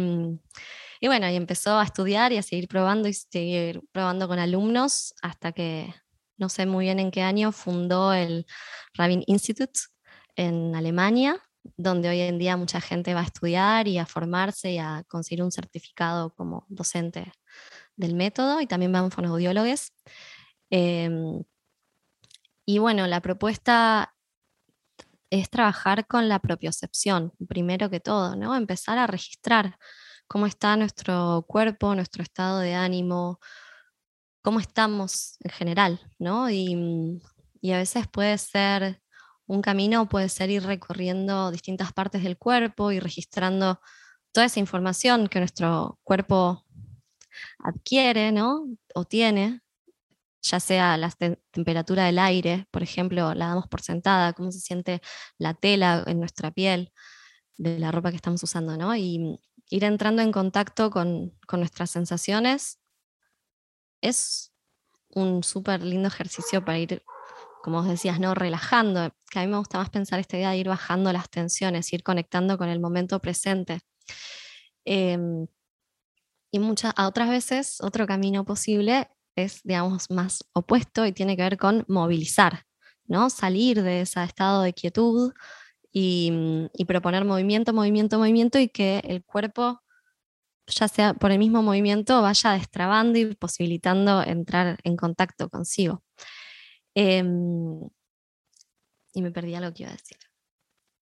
y, 1.01 1.07
bueno, 1.07 1.31
y 1.31 1.37
empezó 1.37 1.79
a 1.79 1.85
estudiar 1.85 2.33
y 2.33 2.39
a 2.39 2.43
seguir 2.43 2.67
probando 2.67 3.09
y 3.09 3.15
seguir 3.15 3.81
probando 3.93 4.27
con 4.27 4.41
alumnos 4.41 5.15
hasta 5.23 5.53
que, 5.53 5.95
no 6.39 6.49
sé 6.49 6.67
muy 6.67 6.87
bien 6.87 6.99
en 6.99 7.13
qué 7.13 7.23
año, 7.23 7.53
fundó 7.53 8.13
el 8.13 8.45
Rabin 8.95 9.23
Institute 9.29 9.79
en 10.35 10.75
Alemania, 10.75 11.41
donde 11.77 12.09
hoy 12.09 12.21
en 12.21 12.39
día 12.39 12.57
mucha 12.57 12.81
gente 12.81 13.15
va 13.15 13.21
a 13.21 13.25
estudiar 13.25 13.89
y 13.89 13.99
a 13.99 14.07
formarse 14.07 14.73
y 14.73 14.79
a 14.79 15.05
conseguir 15.09 15.43
un 15.43 15.53
certificado 15.53 16.35
como 16.35 16.67
docente 16.69 17.33
del 17.97 18.15
método 18.15 18.61
y 18.61 18.67
también 18.67 18.93
van 18.93 19.11
fonoaudiólogos. 19.11 19.93
Em, 20.71 21.43
y 22.67 22.79
bueno, 22.79 23.07
la 23.07 23.21
propuesta 23.21 24.15
es 25.31 25.51
trabajar 25.51 26.07
con 26.07 26.29
la 26.29 26.39
propiocepción, 26.39 27.33
primero 27.49 27.91
que 27.91 28.01
todo, 28.01 28.37
¿no? 28.37 28.55
Empezar 28.55 28.99
a 28.99 29.07
registrar 29.07 29.79
cómo 30.29 30.47
está 30.47 30.77
nuestro 30.77 31.45
cuerpo, 31.49 31.95
nuestro 31.95 32.23
estado 32.23 32.61
de 32.61 32.75
ánimo, 32.75 33.41
cómo 34.43 34.61
estamos 34.61 35.37
en 35.41 35.51
general, 35.51 36.01
¿no? 36.19 36.51
Y, 36.51 37.21
y 37.61 37.73
a 37.73 37.79
veces 37.79 38.07
puede 38.09 38.39
ser 38.39 39.02
un 39.53 39.63
camino, 39.63 40.09
puede 40.09 40.29
ser 40.29 40.51
ir 40.51 40.63
recorriendo 40.63 41.51
distintas 41.51 41.93
partes 41.93 42.23
del 42.23 42.39
cuerpo 42.39 42.91
y 42.93 43.01
registrando 43.01 43.81
toda 44.33 44.47
esa 44.47 44.61
información 44.61 45.29
que 45.29 45.41
nuestro 45.41 45.99
cuerpo 46.05 46.65
adquiere. 47.59 48.33
O 48.95 49.05
tiene 49.05 49.61
ya 50.43 50.59
sea 50.59 50.97
la 50.97 51.11
temperatura 51.53 52.05
del 52.05 52.19
aire, 52.19 52.67
por 52.71 52.83
ejemplo, 52.83 53.33
la 53.35 53.49
damos 53.49 53.69
por 53.69 53.81
sentada, 53.81 54.33
cómo 54.33 54.51
se 54.51 54.59
siente 54.59 55.01
la 55.39 55.55
tela 55.55 56.03
en 56.07 56.19
nuestra 56.19 56.51
piel 56.51 56.93
de 57.57 57.79
la 57.79 57.93
ropa 57.93 58.11
que 58.11 58.17
estamos 58.17 58.43
usando. 58.43 58.95
Y 58.97 59.39
ir 59.71 59.85
entrando 59.85 60.23
en 60.23 60.33
contacto 60.33 60.91
con, 60.91 61.39
nuestras 61.53 61.91
sensaciones 61.91 62.81
es 64.01 64.53
un 65.11 65.45
súper 65.45 65.83
lindo 65.83 66.09
ejercicio 66.09 66.65
para 66.65 66.79
ir, 66.79 67.05
como 67.63 67.79
vos 67.79 67.89
decías, 67.89 68.21
¿no? 68.21 68.35
Relajando, 68.35 69.15
que 69.31 69.39
a 69.39 69.43
mí 69.43 69.49
me 69.49 69.57
gusta 69.57 69.79
más 69.79 69.91
pensar 69.91 70.21
esta 70.21 70.37
idea 70.37 70.51
de 70.51 70.59
ir 70.59 70.69
bajando 70.69 71.13
las 71.13 71.31
tensiones, 71.31 71.93
ir 71.93 72.03
conectando 72.03 72.59
con 72.59 72.69
el 72.69 72.81
momento 72.81 73.21
presente. 73.21 73.81
Em, 74.85 75.47
y 76.51 76.59
muchas, 76.59 76.93
a 76.97 77.09
otras 77.09 77.31
veces, 77.31 77.79
otro 77.81 78.07
camino 78.07 78.45
posible 78.45 79.09
es, 79.37 79.63
digamos, 79.65 80.11
más 80.11 80.45
opuesto 80.53 81.07
y 81.07 81.13
tiene 81.13 81.37
que 81.37 81.43
ver 81.43 81.57
con 81.57 81.85
movilizar, 81.89 82.65
¿no? 83.07 83.31
Salir 83.31 83.83
de 83.83 84.03
ese 84.03 84.23
estado 84.25 84.63
de 84.63 84.75
quietud 84.75 85.33
y, 85.93 86.69
proponer 86.87 87.25
movimiento, 87.25 87.73
movimiento, 87.73 88.19
movimiento 88.19 88.59
y 88.59 88.69
que 88.69 89.01
el 89.05 89.25
cuerpo, 89.25 89.83
ya 90.67 90.89
sea 90.89 91.15
por 91.15 91.33
el 91.33 91.39
mismo 91.39 91.63
movimiento, 91.63 92.23
vaya 92.23 92.53
destrabando 92.53 93.19
y 93.19 93.35
posibilitando 93.35 94.23
entrar 94.23 94.79
en 94.85 94.97
contacto 94.97 95.49
consigo. 95.51 96.03
Em, 96.95 97.81
y 99.15 99.23
me 99.23 99.31
perdí 99.31 99.57
lo 99.57 99.73
que 99.73 99.83
iba 99.85 99.93
a 99.93 99.97
decir. 99.97 100.19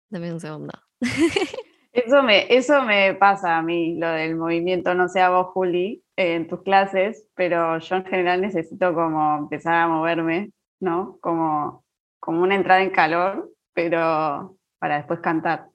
Dame 0.09 0.33
un 0.33 0.41
segundo. 0.41 0.73
Eso 1.93 2.23
me, 2.23 2.47
eso 2.55 2.83
me 2.83 3.15
pasa 3.15 3.59
a 3.59 3.63
mí, 3.63 3.97
lo 3.97 4.09
del 4.11 4.37
movimiento, 4.37 4.95
no 4.95 5.09
sé 5.09 5.21
a 5.21 5.31
vos, 5.31 5.49
Juli, 5.49 6.05
en 6.15 6.47
tus 6.47 6.63
clases, 6.63 7.27
pero 7.35 7.79
yo 7.79 7.97
en 7.97 8.05
general 8.05 8.41
necesito 8.41 8.95
como 8.95 9.39
empezar 9.39 9.75
a 9.75 9.89
moverme, 9.89 10.53
¿no? 10.79 11.19
Como, 11.21 11.85
como 12.21 12.43
una 12.43 12.55
entrada 12.55 12.83
en 12.83 12.91
calor, 12.91 13.51
pero 13.75 14.57
para 14.79 14.99
después 14.99 15.19
cantar. 15.19 15.67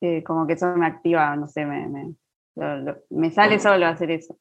Eh, 0.00 0.22
como 0.24 0.46
que 0.46 0.54
eso 0.54 0.74
me 0.76 0.86
activa, 0.86 1.36
no 1.36 1.46
sé, 1.46 1.66
me, 1.66 1.86
me, 1.88 2.14
me 3.10 3.30
sale 3.30 3.58
solo 3.58 3.86
hacer 3.86 4.10
eso. 4.10 4.38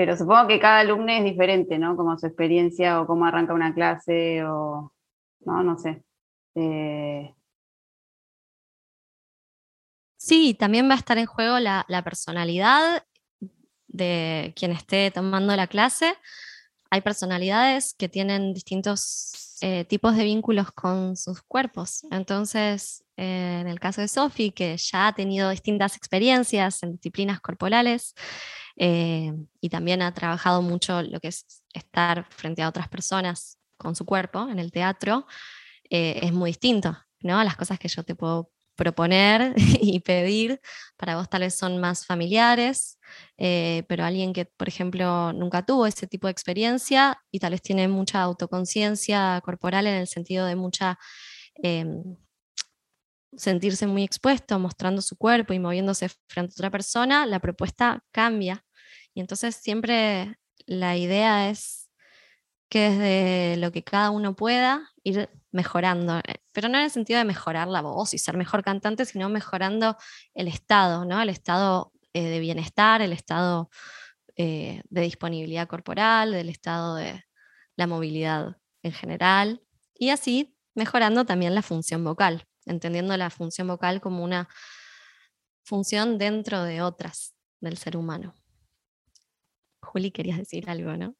Pero 0.00 0.16
supongo 0.16 0.48
que 0.48 0.58
cada 0.58 0.78
alumno 0.78 1.12
es 1.12 1.22
diferente, 1.22 1.78
¿no? 1.78 1.94
Como 1.94 2.18
su 2.18 2.24
experiencia 2.26 3.02
o 3.02 3.06
cómo 3.06 3.26
arranca 3.26 3.52
una 3.52 3.74
clase 3.74 4.42
o, 4.46 4.94
no, 5.40 5.62
no 5.62 5.76
sé. 5.76 6.02
Eh, 6.54 7.34
Sí, 10.16 10.54
también 10.54 10.88
va 10.88 10.94
a 10.94 10.96
estar 10.96 11.18
en 11.18 11.26
juego 11.26 11.58
la, 11.58 11.84
personalidad 12.02 13.04
de 13.88 14.54
quien 14.56 14.72
esté 14.72 15.10
tomando 15.10 15.54
la 15.54 15.66
clase. 15.66 16.14
Hay 16.90 17.00
personalidades 17.02 17.94
que 17.96 18.08
tienen 18.08 18.52
distintos 18.52 19.56
eh, 19.62 19.84
tipos 19.84 20.16
de 20.16 20.24
vínculos 20.24 20.72
con 20.72 21.16
sus 21.16 21.42
cuerpos. 21.42 22.06
Entonces, 22.10 23.04
eh, 23.18 23.58
en 23.60 23.68
el 23.68 23.78
caso 23.78 24.00
de 24.00 24.08
Sophie, 24.08 24.52
que 24.52 24.76
ya 24.78 25.08
ha 25.08 25.14
tenido 25.14 25.50
distintas 25.50 25.96
experiencias 25.96 26.82
en 26.82 26.92
disciplinas 26.92 27.40
corporales 27.40 28.14
eh, 28.76 29.34
y 29.60 29.68
también 29.68 30.00
ha 30.00 30.14
trabajado 30.14 30.62
mucho 30.62 31.02
lo 31.02 31.20
que 31.20 31.28
es 31.28 31.44
estar 31.74 32.26
frente 32.30 32.62
a 32.62 32.68
otras 32.70 32.88
personas 32.88 33.58
con 33.76 33.94
su 33.94 34.06
cuerpo 34.06 34.48
en 34.48 34.58
el 34.58 34.72
teatro, 34.72 35.26
es 35.90 36.32
muy 36.32 36.50
distinto 36.50 36.96
¿no? 37.20 37.38
a 37.38 37.44
las 37.44 37.56
cosas 37.56 37.78
que 37.78 37.88
yo 37.88 38.04
te 38.04 38.14
puedo 38.14 38.50
proponer 38.80 39.52
y 39.82 40.00
pedir 40.00 40.58
para 40.96 41.16
vos 41.16 41.28
tal 41.28 41.42
vez 41.42 41.54
son 41.54 41.78
más 41.78 42.06
familiares, 42.06 42.98
eh, 43.36 43.84
pero 43.88 44.04
alguien 44.04 44.32
que, 44.32 44.46
por 44.46 44.68
ejemplo, 44.68 45.34
nunca 45.34 45.66
tuvo 45.66 45.86
ese 45.86 46.06
tipo 46.06 46.28
de 46.28 46.32
experiencia 46.32 47.18
y 47.30 47.40
tal 47.40 47.52
vez 47.52 47.60
tiene 47.60 47.88
mucha 47.88 48.22
autoconciencia 48.22 49.40
corporal 49.44 49.86
en 49.86 49.94
el 49.94 50.06
sentido 50.08 50.46
de 50.46 50.56
mucha... 50.56 50.98
Em, 51.62 52.16
sentirse 53.36 53.86
muy 53.86 54.02
expuesto, 54.02 54.58
mostrando 54.58 55.02
su 55.02 55.16
cuerpo 55.16 55.52
y 55.52 55.60
moviéndose 55.60 56.08
frente 56.28 56.52
a 56.52 56.56
otra 56.56 56.70
persona, 56.70 57.26
la 57.26 57.38
propuesta 57.38 58.02
cambia. 58.10 58.64
Y 59.14 59.20
entonces 59.20 59.54
siempre 59.54 60.36
la 60.66 60.96
idea 60.96 61.48
es 61.48 61.79
que 62.70 62.90
desde 62.90 63.56
lo 63.58 63.72
que 63.72 63.82
cada 63.82 64.10
uno 64.10 64.34
pueda 64.34 64.90
ir 65.02 65.28
mejorando, 65.52 66.18
eh, 66.18 66.36
pero 66.52 66.68
no 66.68 66.78
en 66.78 66.84
el 66.84 66.90
sentido 66.90 67.18
de 67.18 67.24
mejorar 67.24 67.68
la 67.68 67.82
voz 67.82 68.14
y 68.14 68.18
ser 68.18 68.36
mejor 68.36 68.62
cantante, 68.62 69.04
sino 69.04 69.28
mejorando 69.28 69.96
el 70.34 70.48
estado, 70.48 71.04
¿no? 71.04 71.20
El 71.20 71.28
estado 71.28 71.92
eh, 72.14 72.22
de 72.24 72.38
bienestar, 72.38 73.02
el 73.02 73.12
estado 73.12 73.70
eh, 74.36 74.82
de 74.88 75.00
disponibilidad 75.02 75.68
corporal, 75.68 76.32
el 76.34 76.48
estado 76.48 76.94
de 76.94 77.24
la 77.76 77.86
movilidad 77.88 78.56
en 78.82 78.92
general, 78.92 79.62
y 79.94 80.10
así 80.10 80.56
mejorando 80.74 81.26
también 81.26 81.54
la 81.54 81.62
función 81.62 82.04
vocal, 82.04 82.46
entendiendo 82.66 83.16
la 83.16 83.30
función 83.30 83.66
vocal 83.68 84.00
como 84.00 84.22
una 84.24 84.48
función 85.64 86.18
dentro 86.18 86.62
de 86.62 86.82
otras 86.82 87.34
del 87.60 87.76
ser 87.76 87.96
humano. 87.96 88.34
Juli, 89.82 90.12
querías 90.12 90.38
decir 90.38 90.70
algo, 90.70 90.96
¿no? 90.96 91.16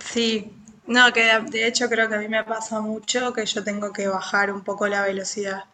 Sí, 0.00 0.52
no, 0.86 1.12
que 1.12 1.38
de 1.50 1.66
hecho 1.66 1.88
creo 1.88 2.08
que 2.08 2.14
a 2.16 2.18
mí 2.18 2.28
me 2.28 2.44
pasa 2.44 2.80
mucho 2.80 3.32
que 3.32 3.44
yo 3.46 3.62
tengo 3.64 3.92
que 3.92 4.08
bajar 4.08 4.50
un 4.52 4.62
poco 4.64 4.88
la 4.88 5.02
velocidad. 5.02 5.64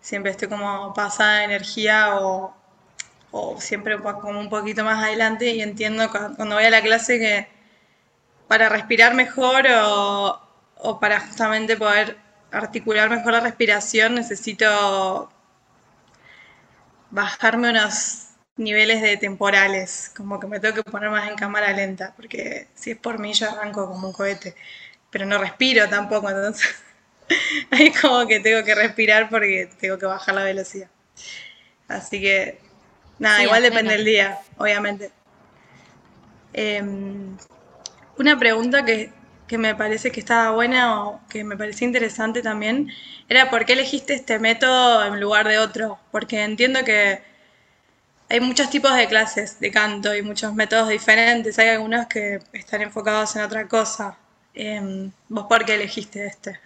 Siempre 0.00 0.32
estoy 0.32 0.48
como 0.48 0.94
pasada 0.94 1.38
de 1.38 1.44
energía 1.44 2.16
o, 2.20 2.54
siempre 3.58 3.98
como 3.98 4.40
un 4.40 4.48
poquito 4.50 4.84
más 4.84 5.02
adelante 5.04 5.50
y 5.54 5.62
entiendo 5.62 6.10
cuando 6.10 6.56
voy 6.56 6.64
a 6.64 6.70
la 6.70 6.82
clase 6.82 7.18
que 7.18 7.48
para 8.48 8.68
respirar 8.68 9.14
mejor 9.14 9.66
o, 9.68 10.40
o 10.76 11.00
para 11.00 11.20
justamente 11.20 11.76
poder 11.76 12.18
articular 12.52 13.10
mejor 13.10 13.32
la 13.32 13.40
respiración 13.40 14.14
necesito 14.16 15.30
bajarme 17.10 17.70
unos 17.70 18.29
niveles 18.60 19.00
de 19.02 19.16
temporales, 19.16 20.12
como 20.14 20.38
que 20.38 20.46
me 20.46 20.60
tengo 20.60 20.74
que 20.74 20.82
poner 20.82 21.10
más 21.10 21.28
en 21.28 21.34
cámara 21.34 21.72
lenta, 21.72 22.12
porque 22.14 22.68
si 22.74 22.92
es 22.92 22.96
por 22.98 23.18
mí 23.18 23.32
yo 23.32 23.50
arranco 23.50 23.88
como 23.88 24.08
un 24.08 24.12
cohete, 24.12 24.54
pero 25.10 25.26
no 25.26 25.38
respiro 25.38 25.88
tampoco, 25.88 26.28
entonces 26.28 26.76
ahí 27.70 27.90
como 27.92 28.26
que 28.26 28.38
tengo 28.40 28.62
que 28.64 28.74
respirar 28.74 29.28
porque 29.30 29.68
tengo 29.80 29.98
que 29.98 30.06
bajar 30.06 30.34
la 30.34 30.44
velocidad. 30.44 30.88
Así 31.88 32.20
que, 32.20 32.60
nada, 33.18 33.42
igual 33.42 33.62
depende 33.62 33.94
del 33.94 34.04
día, 34.04 34.38
obviamente. 34.58 35.10
Em, 36.52 37.36
una 38.18 38.38
pregunta 38.38 38.84
que, 38.84 39.10
que 39.48 39.58
me 39.58 39.74
parece 39.74 40.12
que 40.12 40.20
estaba 40.20 40.50
buena 40.50 41.04
o 41.04 41.20
que 41.28 41.44
me 41.44 41.56
parecía 41.56 41.86
interesante 41.86 42.42
también 42.42 42.92
era 43.28 43.50
por 43.50 43.64
qué 43.64 43.72
elegiste 43.72 44.14
este 44.14 44.38
método 44.38 45.04
en 45.06 45.18
lugar 45.18 45.48
de 45.48 45.58
otro, 45.58 45.98
porque 46.12 46.42
entiendo 46.44 46.84
que 46.84 47.29
hay 48.30 48.38
muchos 48.38 48.70
tipos 48.70 48.94
de 48.94 49.08
clases 49.08 49.58
de 49.58 49.72
canto 49.72 50.14
y 50.14 50.22
muchos 50.22 50.54
métodos 50.54 50.88
diferentes. 50.88 51.58
Hay 51.58 51.68
algunos 51.68 52.06
que 52.06 52.38
están 52.52 52.80
enfocados 52.80 53.34
en 53.34 53.42
otra 53.42 53.66
cosa. 53.66 54.16
Em, 54.54 55.10
¿Vos 55.28 55.46
por 55.48 55.64
qué 55.64 55.74
elegiste 55.74 56.24
este? 56.26 56.60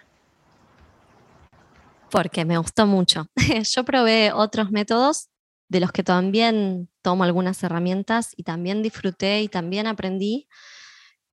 Porque 2.11 2.45
me 2.45 2.59
gustó 2.59 2.85
mucho. 2.85 3.25
Yo 3.73 3.83
probé 3.83 4.31
otros 4.31 4.69
métodos 4.69 5.29
de 5.67 5.79
los 5.79 5.91
que 5.91 6.03
también 6.03 6.87
tomo 7.01 7.23
algunas 7.23 7.63
herramientas 7.63 8.33
y 8.37 8.43
también 8.43 8.83
disfruté 8.83 9.41
y 9.41 9.47
también 9.47 9.87
aprendí. 9.87 10.47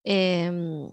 Em, 0.03 0.90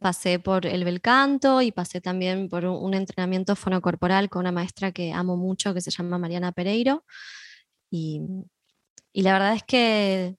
pasé 0.00 0.40
por 0.40 0.66
el 0.66 0.82
bel 0.82 1.00
canto 1.00 1.62
y 1.62 1.70
pasé 1.70 2.00
también 2.00 2.48
por 2.48 2.64
un, 2.64 2.84
un 2.84 2.94
entrenamiento 2.94 3.54
fonocorporal 3.54 4.28
con 4.28 4.40
una 4.40 4.50
maestra 4.50 4.90
que 4.90 5.12
amo 5.12 5.36
mucho 5.36 5.72
que 5.72 5.80
se 5.80 5.92
llama 5.92 6.18
Mariana 6.18 6.50
Pereiro. 6.50 7.04
Y, 7.90 8.20
la 9.14 9.32
verdad 9.32 9.54
es 9.54 9.62
que 9.62 10.36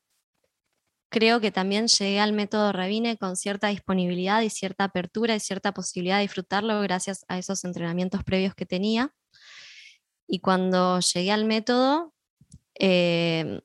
creo 1.10 1.40
que 1.40 1.52
también 1.52 1.88
llegué 1.88 2.20
al 2.20 2.34
método 2.34 2.72
Rabine 2.72 3.18
con 3.18 3.36
cierta 3.36 3.70
disponibilidad 3.70 4.42
y 4.42 4.50
cierta 4.50 4.86
apertura 4.86 5.36
y 5.36 5.40
cierta 5.40 5.74
posibilidad 5.74 6.18
de 6.18 6.24
disfrutarlo 6.24 6.80
gracias 6.82 7.26
a 7.28 7.38
esos 7.38 7.64
entrenamientos 7.66 8.24
previos 8.24 8.54
que 8.56 8.66
tenía. 8.66 9.14
Y 10.28 10.40
cuando 10.40 11.00
llegué 11.00 11.32
al 11.32 11.46
método, 11.46 12.14
eh, 12.80 13.62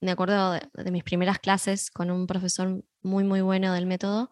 me 0.00 0.10
acuerdo 0.10 0.52
de, 0.52 0.90
mis 0.90 1.04
primeras 1.04 1.38
clases 1.38 1.90
con 1.90 2.10
un 2.10 2.26
profesor 2.26 2.82
muy, 3.02 3.24
muy 3.24 3.40
bueno 3.40 3.72
del 3.72 3.86
método, 3.86 4.30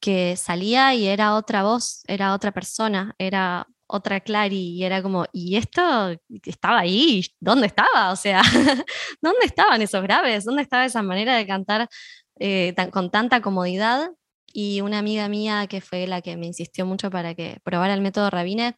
que 0.00 0.36
salía 0.36 0.94
y 0.94 1.06
era 1.06 1.34
otra 1.34 1.62
voz, 1.62 2.02
era 2.06 2.34
otra 2.34 2.52
persona, 2.52 3.14
era 3.18 3.66
otra 3.86 4.20
Clary 4.20 4.56
y 4.56 4.84
era 4.84 5.02
como, 5.02 5.26
¿y 5.32 5.56
esto 5.56 5.82
estaba 6.44 6.80
ahí? 6.80 7.24
¿Dónde 7.40 7.66
estaba? 7.66 8.12
O 8.12 8.16
sea, 8.16 8.42
¿dónde 9.22 9.46
estaban 9.46 9.82
esos 9.82 10.02
graves? 10.02 10.44
¿Dónde 10.44 10.62
estaba 10.62 10.84
esa 10.84 11.02
manera 11.02 11.36
de 11.36 11.46
cantar 11.46 11.88
eh, 12.38 12.74
con 12.92 13.10
tanta 13.10 13.40
comodidad? 13.40 14.10
Y 14.52 14.80
una 14.80 14.98
amiga 14.98 15.28
mía 15.28 15.66
que 15.66 15.80
fue 15.80 16.06
la 16.06 16.22
que 16.22 16.36
me 16.36 16.46
insistió 16.46 16.86
mucho 16.86 17.10
para 17.10 17.34
que 17.34 17.58
probara 17.64 17.94
el 17.94 18.00
método 18.00 18.30
Rabine, 18.30 18.76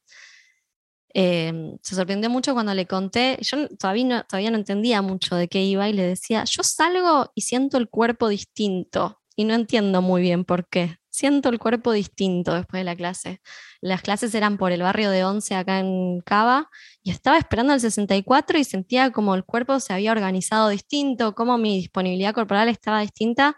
em, 1.14 1.76
se 1.82 1.94
sorprendió 1.94 2.30
mucho 2.30 2.54
cuando 2.54 2.74
le 2.74 2.86
conté, 2.86 3.38
yo 3.42 3.68
todavía 3.78 4.04
no, 4.04 4.24
todavía 4.24 4.50
no 4.50 4.58
entendía 4.58 5.02
mucho 5.02 5.36
de 5.36 5.48
qué 5.48 5.62
iba 5.62 5.88
y 5.88 5.92
le 5.92 6.02
decía, 6.02 6.44
yo 6.44 6.62
salgo 6.62 7.30
y 7.34 7.42
siento 7.42 7.78
el 7.78 7.88
cuerpo 7.88 8.28
distinto 8.28 9.20
y 9.36 9.44
no 9.44 9.54
entiendo 9.54 10.02
muy 10.02 10.22
bien 10.22 10.44
por 10.44 10.68
qué 10.68 10.98
siento 11.16 11.48
el 11.48 11.58
cuerpo 11.58 11.92
distinto 11.92 12.54
después 12.54 12.80
de 12.80 12.84
la 12.84 12.94
clase. 12.94 13.40
Las 13.80 14.02
clases 14.02 14.34
eran 14.34 14.58
por 14.58 14.70
el 14.70 14.82
barrio 14.82 15.10
de 15.10 15.24
Once 15.24 15.54
acá 15.54 15.78
en 15.78 16.20
Cava 16.20 16.68
y 17.02 17.10
estaba 17.10 17.38
esperando 17.38 17.72
el 17.72 17.80
64 17.80 18.58
y 18.58 18.64
sentía 18.64 19.10
como 19.12 19.34
el 19.34 19.44
cuerpo 19.44 19.80
se 19.80 19.94
había 19.94 20.12
organizado 20.12 20.68
distinto, 20.68 21.34
como 21.34 21.56
mi 21.56 21.76
disponibilidad 21.78 22.34
corporal 22.34 22.68
estaba 22.68 23.00
distinta 23.00 23.56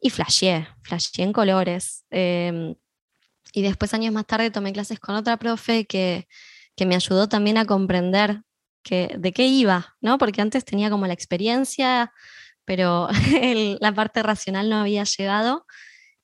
y 0.00 0.08
flasheé, 0.08 0.68
flasheé 0.82 1.24
en 1.24 1.32
colores. 1.34 2.06
Em, 2.10 2.74
y 3.52 3.62
después 3.62 3.92
años 3.92 4.14
más 4.14 4.26
tarde 4.26 4.50
tomé 4.50 4.72
clases 4.72 5.00
con 5.00 5.14
otra 5.16 5.36
profe 5.38 5.86
que, 5.86 6.28
que 6.76 6.86
me 6.86 6.94
ayudó 6.94 7.28
también 7.28 7.58
a 7.58 7.66
comprender 7.66 8.42
que, 8.82 9.14
de 9.18 9.32
qué 9.32 9.46
iba, 9.46 9.96
¿no? 10.00 10.16
Porque 10.16 10.40
antes 10.40 10.64
tenía 10.64 10.88
como 10.88 11.06
la 11.06 11.12
experiencia, 11.12 12.12
pero 12.64 13.08
la 13.80 13.92
parte 13.92 14.22
racional 14.22 14.70
no 14.70 14.76
había 14.76 15.04
llegado 15.04 15.66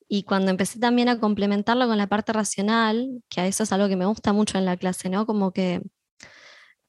y 0.09 0.23
cuando 0.23 0.51
empecé 0.51 0.79
también 0.79 1.09
a 1.09 1.19
complementarlo 1.19 1.87
con 1.89 1.99
la 1.99 2.07
parte 2.07 2.33
racional, 2.33 3.23
que 3.29 3.41
a 3.41 3.47
eso 3.47 3.65
es 3.65 3.73
algo 3.73 3.89
que 3.89 3.97
me 3.97 4.07
gusta 4.07 4.33
mucho 4.33 4.59
en 4.59 4.65
la 4.65 4.77
clase, 4.77 5.09
¿no? 5.09 5.27
Como 5.27 5.53
que 5.53 5.83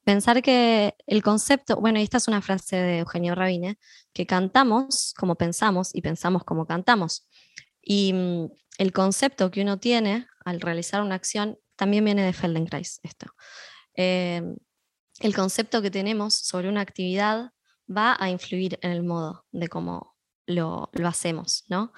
pensar 0.04 0.42
que 0.42 0.94
el 1.06 1.22
concepto, 1.22 1.76
bueno, 1.76 1.98
y 1.98 2.02
esta 2.02 2.18
es 2.18 2.28
una 2.28 2.40
frase 2.40 2.76
de 2.76 2.98
Eugenio 3.00 3.34
Rabine, 3.34 3.78
que 4.12 4.26
cantamos 4.26 5.14
como 5.18 5.34
pensamos 5.34 5.94
y 5.94 6.00
pensamos 6.02 6.44
como 6.44 6.66
cantamos. 6.66 7.28
Y 7.82 8.12
mm, 8.12 8.46
el 8.78 8.92
concepto 8.92 9.50
que 9.50 9.62
uno 9.62 9.78
tiene 9.78 10.26
al 10.44 10.60
realizar 10.60 11.02
una 11.02 11.16
acción 11.16 11.58
también 11.76 12.04
viene 12.04 12.22
de 12.24 12.32
Feldenkrais 12.32 13.00
esto. 13.02 13.26
Eh, 13.94 14.42
el 15.20 15.34
concepto 15.34 15.82
que 15.82 15.90
tenemos 15.90 16.34
sobre 16.34 16.68
una 16.68 16.80
actividad 16.80 17.50
va 17.88 18.16
a 18.20 18.30
influir 18.30 18.78
en 18.82 18.92
el 18.92 19.02
modo 19.02 19.44
de 19.50 19.68
cómo 19.68 20.16
lo, 20.46 20.90
hacemos, 21.04 21.64
¿no? 21.68 21.92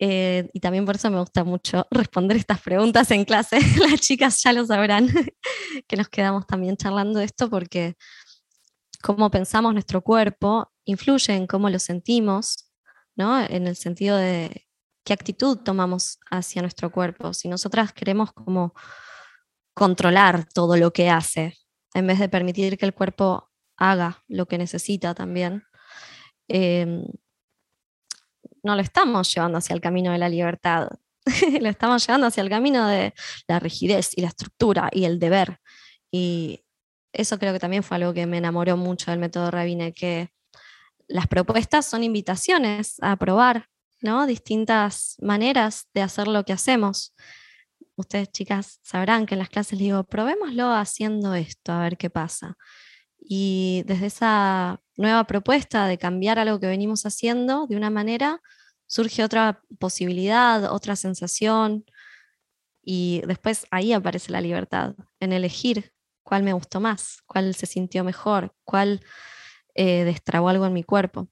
Eh, 0.00 0.48
y 0.52 0.60
también 0.60 0.84
por 0.84 0.94
eso 0.94 1.10
me 1.10 1.18
gusta 1.18 1.42
mucho 1.42 1.86
responder 1.90 2.36
estas 2.36 2.60
preguntas 2.60 3.10
en 3.10 3.24
clase. 3.24 3.58
Las 3.90 4.00
chicas 4.00 4.40
ya 4.42 4.52
lo 4.52 4.64
sabrán, 4.64 5.08
que 5.88 5.96
nos 5.96 6.08
quedamos 6.08 6.46
también 6.46 6.76
charlando 6.76 7.18
de 7.18 7.24
esto 7.24 7.50
porque 7.50 7.96
cómo 9.02 9.30
pensamos 9.30 9.72
nuestro 9.72 10.02
cuerpo 10.02 10.72
influye 10.84 11.34
en 11.34 11.46
cómo 11.46 11.70
lo 11.70 11.78
sentimos, 11.78 12.70
¿no? 13.16 13.40
En 13.40 13.66
el 13.66 13.76
sentido 13.76 14.16
de 14.16 14.66
qué 15.04 15.12
actitud 15.12 15.58
tomamos 15.58 16.18
hacia 16.30 16.62
nuestro 16.62 16.90
cuerpo. 16.90 17.32
Si 17.34 17.48
nosotras 17.48 17.92
queremos 17.92 18.32
como 18.32 18.74
controlar 19.74 20.46
todo 20.52 20.76
lo 20.76 20.92
que 20.92 21.10
hace, 21.10 21.56
en 21.94 22.06
vez 22.06 22.18
de 22.18 22.28
permitir 22.28 22.78
que 22.78 22.86
el 22.86 22.94
cuerpo 22.94 23.50
haga 23.76 24.24
lo 24.28 24.46
que 24.46 24.58
necesita 24.58 25.14
también, 25.14 25.64
em, 26.48 27.04
no 28.62 28.74
lo 28.74 28.82
estamos 28.82 29.32
llevando 29.34 29.58
hacia 29.58 29.74
el 29.74 29.80
camino 29.80 30.12
de 30.12 30.18
la 30.18 30.28
libertad, 30.28 30.88
lo 31.60 31.68
estamos 31.68 32.06
llevando 32.06 32.26
hacia 32.26 32.42
el 32.42 32.50
camino 32.50 32.86
de 32.86 33.14
la 33.46 33.58
rigidez 33.58 34.10
y 34.16 34.22
la 34.22 34.28
estructura 34.28 34.88
y 34.92 35.04
el 35.04 35.18
deber. 35.18 35.60
Y 36.10 36.64
eso 37.12 37.38
creo 37.38 37.52
que 37.52 37.58
también 37.58 37.82
fue 37.82 37.96
algo 37.96 38.14
que 38.14 38.26
me 38.26 38.38
enamoró 38.38 38.76
mucho 38.76 39.10
del 39.10 39.20
método 39.20 39.50
Rabine, 39.50 39.92
que 39.92 40.30
las 41.06 41.26
propuestas 41.26 41.86
son 41.86 42.04
invitaciones 42.04 42.96
a 43.00 43.16
probar, 43.16 43.68
¿no? 44.00 44.26
Distintas 44.26 45.16
maneras 45.20 45.88
de 45.94 46.02
hacer 46.02 46.28
lo 46.28 46.44
que 46.44 46.52
hacemos. 46.52 47.14
Ustedes, 47.96 48.30
chicas, 48.30 48.78
sabrán 48.82 49.26
que 49.26 49.34
en 49.34 49.40
las 49.40 49.48
clases 49.48 49.72
les 49.72 49.80
digo, 49.80 50.04
probémoslo 50.04 50.72
haciendo 50.72 51.34
esto, 51.34 51.72
a 51.72 51.80
ver 51.80 51.96
qué 51.96 52.10
pasa. 52.10 52.56
Y 53.18 53.82
desde 53.86 54.06
esa 54.06 54.80
nueva 54.98 55.24
propuesta 55.24 55.86
de 55.86 55.96
cambiar 55.96 56.38
algo 56.38 56.60
que 56.60 56.66
venimos 56.66 57.06
haciendo 57.06 57.66
de 57.66 57.76
una 57.76 57.88
manera, 57.88 58.42
surge 58.86 59.24
otra 59.24 59.62
posibilidad, 59.78 60.70
otra 60.72 60.96
sensación, 60.96 61.84
y 62.82 63.22
después 63.26 63.66
ahí 63.70 63.92
aparece 63.92 64.32
la 64.32 64.40
libertad, 64.40 64.94
en 65.20 65.32
elegir 65.32 65.92
cuál 66.22 66.42
me 66.42 66.54
gustó 66.54 66.80
más, 66.80 67.22
cuál 67.26 67.54
se 67.54 67.66
sintió 67.66 68.02
mejor, 68.02 68.54
cuál 68.64 69.02
eh, 69.74 70.04
destrabó 70.04 70.48
algo 70.48 70.66
en 70.66 70.72
mi 70.72 70.84
cuerpo. 70.84 71.28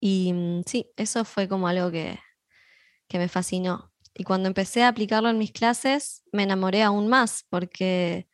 Y 0.00 0.32
mm, 0.32 0.62
sí, 0.66 0.90
eso 0.96 1.24
fue 1.24 1.48
como 1.48 1.68
algo 1.68 1.90
que, 1.90 2.18
me 3.12 3.28
fascinó. 3.28 3.92
Y 4.14 4.24
cuando 4.24 4.48
empecé 4.48 4.82
a 4.82 4.88
aplicarlo 4.88 5.28
en 5.28 5.38
mis 5.38 5.52
clases, 5.52 6.24
me 6.32 6.42
enamoré 6.42 6.82
aún 6.82 7.08
más 7.08 7.44
porque 7.50 8.26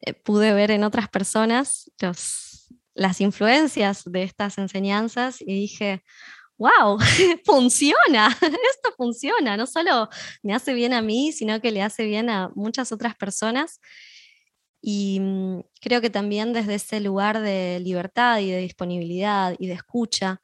eh, 0.00 0.14
pude 0.14 0.52
ver 0.52 0.70
en 0.70 0.84
otras 0.84 1.08
personas 1.08 1.90
las 2.98 3.20
influencias 3.20 4.02
de 4.04 4.24
estas 4.24 4.58
enseñanzas 4.58 5.40
y 5.40 5.54
dije, 5.54 6.02
wow, 6.58 6.98
funciona, 7.44 8.28
esto 8.42 8.92
funciona, 8.96 9.56
no 9.56 9.66
solo 9.66 10.08
me 10.42 10.54
hace 10.54 10.74
bien 10.74 10.92
a 10.92 11.00
mí, 11.00 11.32
sino 11.32 11.60
que 11.60 11.70
le 11.70 11.82
hace 11.82 12.04
bien 12.04 12.28
a 12.28 12.50
muchas 12.54 12.92
otras 12.92 13.14
personas. 13.14 13.80
Y 14.82 15.20
mm, 15.20 15.60
creo 15.80 16.00
que 16.00 16.10
también 16.10 16.52
desde 16.52 16.74
ese 16.74 17.00
lugar 17.00 17.40
de 17.40 17.80
libertad 17.80 18.40
y 18.40 18.50
de 18.50 18.58
disponibilidad 18.58 19.54
y 19.58 19.68
de 19.68 19.74
escucha, 19.74 20.40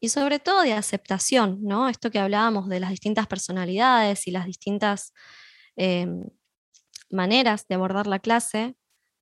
y 0.00 0.10
sobre 0.10 0.38
todo 0.38 0.62
de 0.62 0.74
aceptación, 0.74 1.60
¿no? 1.62 1.88
Esto 1.88 2.10
que 2.10 2.18
hablábamos 2.18 2.68
de 2.68 2.78
las 2.78 2.90
distintas 2.90 3.26
personalidades 3.26 4.26
y 4.26 4.32
las 4.32 4.44
distintas 4.44 5.14
em, 5.76 6.24
maneras 7.10 7.66
de 7.68 7.76
abordar 7.76 8.06
la 8.06 8.18
clase, 8.18 8.76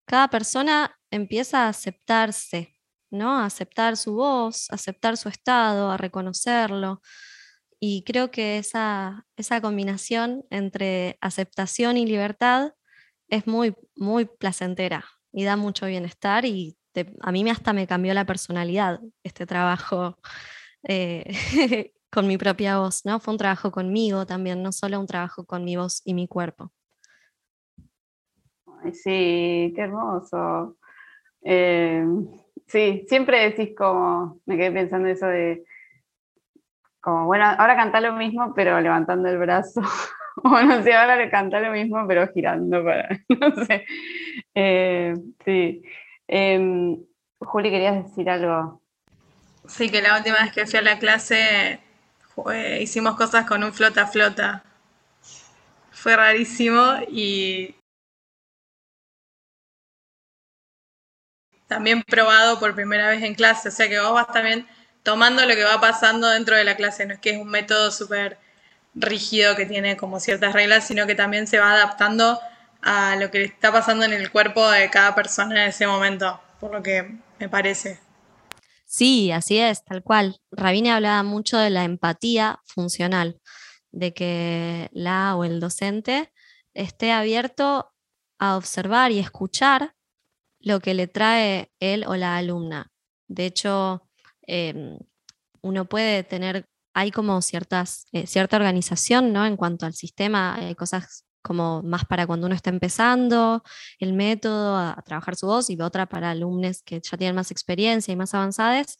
cada 0.06 0.28
persona 0.28 0.98
empieza 1.12 1.66
a 1.66 1.68
aceptarse, 1.68 2.74
¿no? 3.10 3.38
A 3.38 3.46
aceptar 3.46 3.96
su 3.96 4.14
voz, 4.14 4.68
a 4.70 4.74
aceptar 4.74 5.16
su 5.16 5.28
estado, 5.28 5.90
a 5.90 5.96
reconocerlo. 5.96 7.00
Y 7.78 8.04
creo 8.04 8.30
que 8.30 8.58
esa, 8.58 9.26
esa 9.36 9.60
combinación 9.60 10.44
entre 10.50 11.18
aceptación 11.20 11.96
y 11.96 12.06
libertad 12.06 12.72
es 13.28 13.46
muy, 13.46 13.74
muy 13.96 14.24
placentera 14.24 15.04
y 15.32 15.44
da 15.44 15.56
mucho 15.56 15.86
bienestar 15.86 16.44
y 16.44 16.76
a 17.20 17.32
mí 17.32 17.48
hasta 17.48 17.72
me 17.72 17.86
cambió 17.86 18.12
la 18.12 18.26
personalidad 18.26 19.00
este 19.24 19.46
trabajo 19.46 20.18
eh, 20.88 21.32
con 22.10 22.26
mi 22.26 22.36
propia 22.36 22.78
voz, 22.78 23.04
¿no? 23.06 23.20
Fue 23.20 23.32
un 23.32 23.38
trabajo 23.38 23.70
conmigo 23.70 24.26
también, 24.26 24.62
no 24.62 24.70
solo 24.70 25.00
un 25.00 25.06
trabajo 25.06 25.46
con 25.46 25.64
mi 25.64 25.76
voz 25.76 26.02
y 26.04 26.14
mi 26.14 26.28
cuerpo. 26.28 26.70
sí, 28.92 29.72
qué 29.74 29.80
hermoso. 29.80 30.76
Eh, 31.44 32.04
sí, 32.66 33.04
siempre 33.08 33.50
decís 33.50 33.74
como, 33.76 34.40
me 34.46 34.56
quedé 34.56 34.70
pensando 34.72 35.08
eso 35.08 35.26
de, 35.26 35.64
como, 37.00 37.26
bueno, 37.26 37.44
ahora 37.44 37.74
canta 37.74 38.00
lo 38.00 38.12
mismo, 38.12 38.54
pero 38.54 38.80
levantando 38.80 39.28
el 39.28 39.38
brazo. 39.38 39.82
Bueno, 40.34 40.82
sí, 40.82 40.90
ahora 40.90 41.14
le 41.16 41.28
canta 41.28 41.60
lo 41.60 41.70
mismo, 41.72 42.06
pero 42.08 42.26
girando 42.32 42.82
para, 42.82 43.06
no 43.28 43.66
sé. 43.66 43.84
Eh, 44.54 45.12
sí. 45.44 45.82
Em, 46.26 46.96
Juli, 47.38 47.70
¿querías 47.70 48.02
decir 48.02 48.30
algo? 48.30 48.80
Sí, 49.66 49.90
que 49.90 50.00
la 50.00 50.16
última 50.16 50.38
vez 50.40 50.52
que 50.52 50.66
fui 50.66 50.78
a 50.78 50.82
la 50.82 50.98
clase 50.98 51.80
hicimos 52.80 53.16
cosas 53.16 53.46
con 53.46 53.62
un 53.62 53.74
flota 53.74 54.06
flota. 54.06 54.64
Fue 55.90 56.16
rarísimo 56.16 56.94
y 57.08 57.74
también 61.72 62.02
probado 62.02 62.58
por 62.58 62.74
primera 62.74 63.08
vez 63.08 63.22
en 63.22 63.34
clase. 63.34 63.70
O 63.70 63.72
sea 63.72 63.88
que 63.88 63.98
vos 63.98 64.12
vas 64.12 64.28
también 64.28 64.66
tomando 65.02 65.44
lo 65.46 65.54
que 65.54 65.64
va 65.64 65.80
pasando 65.80 66.28
dentro 66.28 66.54
de 66.54 66.64
la 66.64 66.76
clase. 66.76 67.06
No 67.06 67.14
es 67.14 67.20
que 67.20 67.30
es 67.30 67.38
un 67.38 67.48
método 67.48 67.90
súper 67.90 68.38
rígido 68.94 69.56
que 69.56 69.64
tiene 69.64 69.96
como 69.96 70.20
ciertas 70.20 70.52
reglas, 70.52 70.86
sino 70.86 71.06
que 71.06 71.14
también 71.14 71.46
se 71.46 71.58
va 71.58 71.72
adaptando 71.72 72.38
a 72.82 73.16
lo 73.16 73.30
que 73.30 73.44
está 73.44 73.72
pasando 73.72 74.04
en 74.04 74.12
el 74.12 74.30
cuerpo 74.30 74.68
de 74.70 74.90
cada 74.90 75.14
persona 75.14 75.62
en 75.62 75.68
ese 75.70 75.86
momento, 75.86 76.38
por 76.60 76.72
lo 76.72 76.82
que 76.82 77.16
me 77.38 77.48
parece. 77.48 77.98
Sí, 78.84 79.32
así 79.32 79.58
es, 79.58 79.82
tal 79.84 80.02
cual. 80.02 80.40
Rabine 80.50 80.92
hablaba 80.92 81.22
mucho 81.22 81.56
de 81.56 81.70
la 81.70 81.84
empatía 81.84 82.60
funcional, 82.66 83.40
de 83.92 84.12
que 84.12 84.90
la 84.92 85.36
o 85.36 85.44
el 85.44 85.58
docente 85.58 86.32
esté 86.74 87.12
abierto 87.12 87.94
a 88.38 88.56
observar 88.58 89.10
y 89.10 89.20
escuchar 89.20 89.94
lo 90.62 90.80
que 90.80 90.94
le 90.94 91.06
trae 91.08 91.70
él 91.80 92.04
o 92.06 92.16
la 92.16 92.36
alumna. 92.36 92.90
De 93.28 93.46
hecho, 93.46 94.08
em, 94.42 94.98
uno 95.62 95.84
puede 95.88 96.24
tener 96.24 96.66
hay 96.94 97.10
como 97.10 97.40
ciertas, 97.42 98.06
eh, 98.12 98.26
cierta 98.26 98.56
organización 98.56 99.32
¿no? 99.32 99.46
en 99.46 99.56
cuanto 99.56 99.86
al 99.86 99.94
sistema, 99.94 100.56
hay 100.56 100.74
cosas 100.74 101.24
como 101.42 101.82
más 101.82 102.04
para 102.04 102.26
cuando 102.26 102.46
uno 102.46 102.54
está 102.54 102.70
empezando, 102.70 103.62
el 103.98 104.12
método 104.12 104.76
a, 104.76 105.02
trabajar 105.04 105.36
su 105.36 105.46
voz 105.46 105.70
y 105.70 105.80
otra 105.80 106.06
para 106.06 106.30
alumnos 106.30 106.82
que 106.82 107.00
ya 107.02 107.18
tienen 107.18 107.34
más 107.34 107.50
experiencia 107.50 108.12
y 108.12 108.16
más 108.16 108.34
avanzadas. 108.34 108.96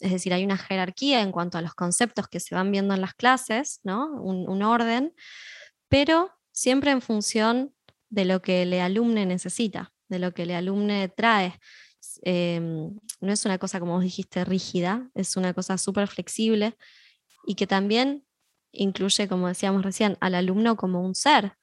Es 0.00 0.12
decir, 0.12 0.32
hay 0.32 0.44
una 0.44 0.58
jerarquía 0.58 1.22
en 1.22 1.32
cuanto 1.32 1.58
a 1.58 1.62
los 1.62 1.74
conceptos 1.74 2.28
que 2.28 2.38
se 2.38 2.54
van 2.54 2.70
viendo 2.70 2.94
en 2.94 3.00
las 3.00 3.14
clases, 3.14 3.80
¿no? 3.82 4.12
un, 4.22 4.62
orden, 4.62 5.14
pero 5.88 6.30
siempre 6.52 6.90
en 6.92 7.00
función 7.00 7.74
de 8.10 8.26
lo 8.26 8.42
que 8.42 8.62
el 8.62 8.74
alumne 8.74 9.26
necesita, 9.26 9.92
de 10.08 10.18
lo 10.18 10.32
que 10.32 10.42
el 10.42 10.52
alumne 10.52 11.08
trae. 11.08 11.58
Em, 12.22 12.98
no 13.20 13.32
es 13.32 13.44
una 13.44 13.58
cosa, 13.58 13.80
como 13.80 13.94
vos 13.94 14.02
dijiste, 14.02 14.44
rígida, 14.44 15.10
es 15.14 15.36
una 15.36 15.54
cosa 15.54 15.78
súper 15.78 16.08
flexible 16.08 16.76
y 17.46 17.54
que 17.54 17.66
también 17.66 18.24
incluye, 18.72 19.28
como 19.28 19.48
decíamos 19.48 19.82
recién, 19.82 20.16
al 20.20 20.34
alumno 20.34 20.76
como 20.76 21.02
un 21.02 21.14
ser. 21.14 21.54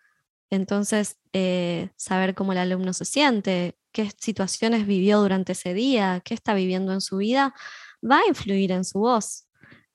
Entonces, 0.50 1.18
eh, 1.34 1.90
saber 1.96 2.36
cómo 2.36 2.52
el 2.54 2.60
alumno 2.60 2.94
se 2.94 3.06
siente, 3.06 3.78
qué 3.92 4.12
situaciones 4.20 4.88
vivió 4.88 5.22
durante 5.22 5.54
ese 5.54 5.74
día, 5.74 6.22
qué 6.24 6.34
está 6.34 6.54
viviendo 6.54 6.94
en 6.94 7.02
su 7.02 7.18
vida, 7.18 7.54
va 8.10 8.20
a 8.20 8.28
influir 8.28 8.72
en 8.72 8.86
su 8.86 9.00
voz. 9.00 9.48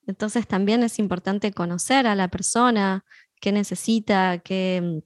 Entonces, 0.07 0.47
también 0.47 0.83
es 0.83 0.99
importante 0.99 1.53
conocer 1.53 2.07
a 2.07 2.15
la 2.15 2.29
persona, 2.29 3.05
qué 3.39 3.51
necesita, 3.51 4.39
qué, 4.39 5.01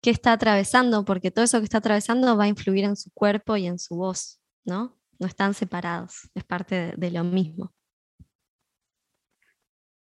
qué 0.00 0.10
está 0.10 0.32
atravesando, 0.32 1.04
porque 1.04 1.30
todo 1.30 1.44
eso 1.44 1.58
que 1.58 1.64
está 1.64 1.78
atravesando 1.78 2.36
va 2.36 2.44
a 2.44 2.48
influir 2.48 2.84
en 2.84 2.96
su 2.96 3.10
cuerpo 3.12 3.56
y 3.56 3.66
en 3.66 3.78
su 3.78 3.96
voz, 3.96 4.40
¿no? 4.64 4.96
No 5.18 5.26
están 5.26 5.54
separados, 5.54 6.30
es 6.34 6.44
parte 6.44 6.94
de 6.96 7.10
lo 7.10 7.24
mismo. 7.24 7.72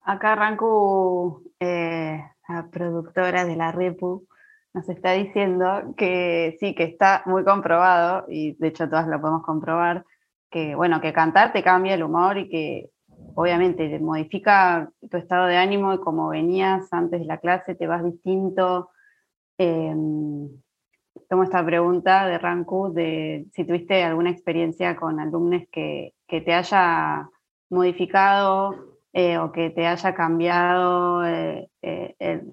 Acá 0.02 0.34
Rancu, 0.36 1.52
eh, 1.60 2.22
la 2.48 2.70
productora 2.70 3.44
de 3.44 3.56
la 3.56 3.72
Repu, 3.72 4.26
nos 4.72 4.88
está 4.88 5.12
diciendo 5.12 5.94
que 5.96 6.56
sí, 6.60 6.74
que 6.74 6.84
está 6.84 7.22
muy 7.26 7.44
comprobado, 7.44 8.24
y 8.28 8.54
de 8.54 8.68
hecho 8.68 8.88
todas 8.88 9.08
lo 9.08 9.20
podemos 9.20 9.42
comprobar, 9.42 10.04
que 10.50 10.74
bueno, 10.74 11.00
que 11.00 11.12
cantar 11.12 11.52
te 11.52 11.62
cambia 11.62 11.94
el 11.94 12.02
humor 12.02 12.38
y 12.38 12.48
que 12.48 12.90
obviamente 13.34 13.88
te 13.88 13.98
modifica 13.98 14.90
tu 15.10 15.16
estado 15.16 15.46
de 15.46 15.56
ánimo 15.56 15.92
y 15.94 15.98
como 15.98 16.28
venías 16.28 16.92
antes 16.92 17.20
de 17.20 17.26
la 17.26 17.38
clase, 17.38 17.74
te 17.74 17.86
vas 17.86 18.04
distinto. 18.04 18.90
Em, 19.58 20.48
tomo 21.28 21.42
esta 21.42 21.64
pregunta 21.64 22.26
de 22.26 22.38
Rancu 22.38 22.92
de 22.92 23.46
si 23.52 23.64
tuviste 23.64 24.04
alguna 24.04 24.30
experiencia 24.30 24.96
con 24.96 25.18
alumnos 25.18 25.62
que, 25.72 26.14
te 26.28 26.54
haya 26.54 27.28
modificado 27.70 28.98
eh, 29.12 29.38
o 29.38 29.50
que 29.50 29.70
te 29.70 29.86
haya 29.86 30.14
cambiado, 30.14 31.26
eh, 31.26 31.68
eh, 31.82 32.44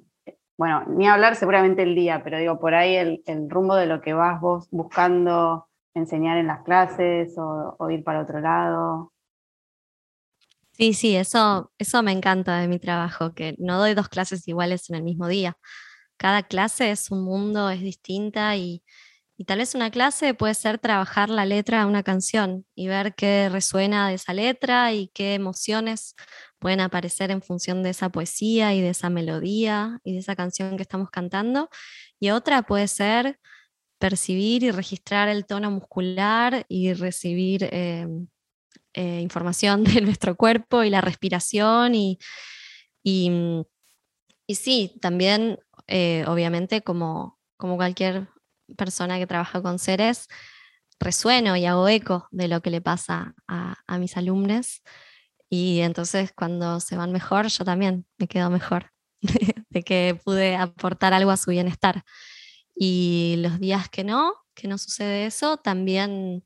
bueno, 0.57 0.85
ni 0.87 1.07
hablar 1.07 1.35
seguramente 1.35 1.83
el 1.83 1.93
día, 1.93 2.21
pero 2.23 2.39
digo, 2.39 2.59
por 2.59 2.73
ahí 2.73 2.95
el, 2.95 3.21
rumbo 3.49 3.75
de 3.75 3.85
lo 3.85 4.01
que 4.01 4.13
vas 4.13 4.41
vos 4.41 4.67
buscando 4.71 5.67
enseñar 5.93 6.37
en 6.37 6.47
las 6.47 6.63
clases 6.63 7.37
o, 7.37 7.75
o 7.77 7.89
ir 7.91 8.03
para 8.03 8.21
otro 8.21 8.39
lado. 8.39 9.13
Sí, 10.71 10.93
sí, 10.93 11.15
eso, 11.15 11.71
eso 11.77 12.03
me 12.03 12.11
encanta 12.11 12.57
de 12.59 12.67
mi 12.67 12.79
trabajo, 12.79 13.33
que 13.33 13.55
no 13.59 13.77
doy 13.79 13.93
dos 13.93 14.09
clases 14.09 14.45
iguales 14.47 14.89
en 14.89 14.97
el 14.97 15.03
mismo 15.03 15.27
día. 15.27 15.57
Cada 16.17 16.43
clase 16.43 16.91
es 16.91 17.11
un 17.11 17.23
mundo, 17.23 17.69
es 17.69 17.81
distinta 17.81 18.55
y, 18.55 18.83
tal 19.45 19.57
vez 19.57 19.75
una 19.75 19.91
clase 19.91 20.33
puede 20.33 20.53
ser 20.53 20.79
trabajar 20.79 21.29
la 21.29 21.45
letra 21.45 21.79
de 21.79 21.85
una 21.85 22.03
canción 22.03 22.65
y 22.73 22.87
ver 22.87 23.15
qué 23.15 23.49
resuena 23.49 24.07
de 24.07 24.15
esa 24.15 24.33
letra 24.33 24.93
y 24.93 25.09
qué 25.09 25.33
emociones 25.33 26.15
pueden 26.57 26.79
aparecer 26.79 27.31
en 27.31 27.41
función 27.41 27.83
de 27.83 27.89
esa 27.89 28.09
poesía 28.09 28.73
y 28.73 28.81
de 28.81 28.89
esa 28.89 29.09
melodía 29.09 29.99
y 30.05 30.13
de 30.13 30.19
esa 30.19 30.35
canción 30.37 30.77
que 30.77 30.83
estamos 30.83 31.09
cantando. 31.09 31.69
Y 32.19 32.29
otra 32.29 32.61
puede 32.63 32.87
ser 32.87 33.39
percibir 33.99 34.63
y 34.63 34.71
registrar 34.71 35.29
el 35.29 35.45
tono 35.45 35.71
muscular 35.71 36.65
y 36.69 36.93
recibir 36.93 37.67
em, 37.71 38.27
eh, 38.93 39.19
información 39.21 39.83
de 39.99 40.01
nuestro 40.01 40.35
cuerpo 40.35 40.83
y 40.83 40.89
la 40.89 41.01
respiración 41.01 41.95
y, 41.95 42.19
y, 43.03 43.29
sí, 44.49 44.97
también 45.01 45.59
eh, 45.87 46.25
obviamente 46.27 46.81
como, 46.81 47.39
como 47.57 47.75
cualquier 47.77 48.27
persona 48.77 49.17
que 49.17 49.27
trabaja 49.27 49.61
con 49.61 49.79
seres, 49.79 50.27
resueno 50.99 51.55
y 51.55 51.65
hago 51.65 51.87
eco 51.87 52.27
de 52.31 52.47
lo 52.47 52.61
que 52.61 52.71
le 52.71 52.81
pasa 52.81 53.35
a, 53.47 53.75
a 53.85 53.97
mis 53.97 54.17
alumnos 54.17 54.81
y 55.49 55.81
entonces 55.81 56.33
cuando 56.33 56.79
se 56.79 56.97
van 56.97 57.11
mejor, 57.11 57.47
yo 57.47 57.63
también 57.63 58.05
me 58.17 58.27
quedo 58.27 58.49
mejor 58.49 58.91
de 59.69 59.83
que 59.83 60.19
pude 60.23 60.55
aportar 60.55 61.13
algo 61.13 61.31
a 61.31 61.37
su 61.37 61.51
bienestar. 61.51 62.03
Y 62.75 63.35
los 63.39 63.59
días 63.59 63.89
que 63.89 64.03
no, 64.03 64.33
que 64.53 64.67
no 64.67 64.77
sucede 64.77 65.25
eso, 65.25 65.57
también 65.57 66.43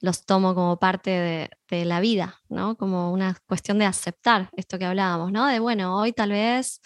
los 0.00 0.24
tomo 0.26 0.54
como 0.54 0.78
parte 0.78 1.48
de, 1.70 1.84
la 1.84 2.00
vida, 2.00 2.40
¿no? 2.48 2.76
Como 2.76 3.12
una 3.12 3.36
cuestión 3.46 3.78
de 3.78 3.86
aceptar 3.86 4.50
esto 4.56 4.78
que 4.78 4.84
hablábamos, 4.86 5.32
¿no? 5.32 5.46
De, 5.46 5.58
bueno, 5.60 5.96
hoy 5.96 6.12
tal 6.12 6.30
vez 6.30 6.80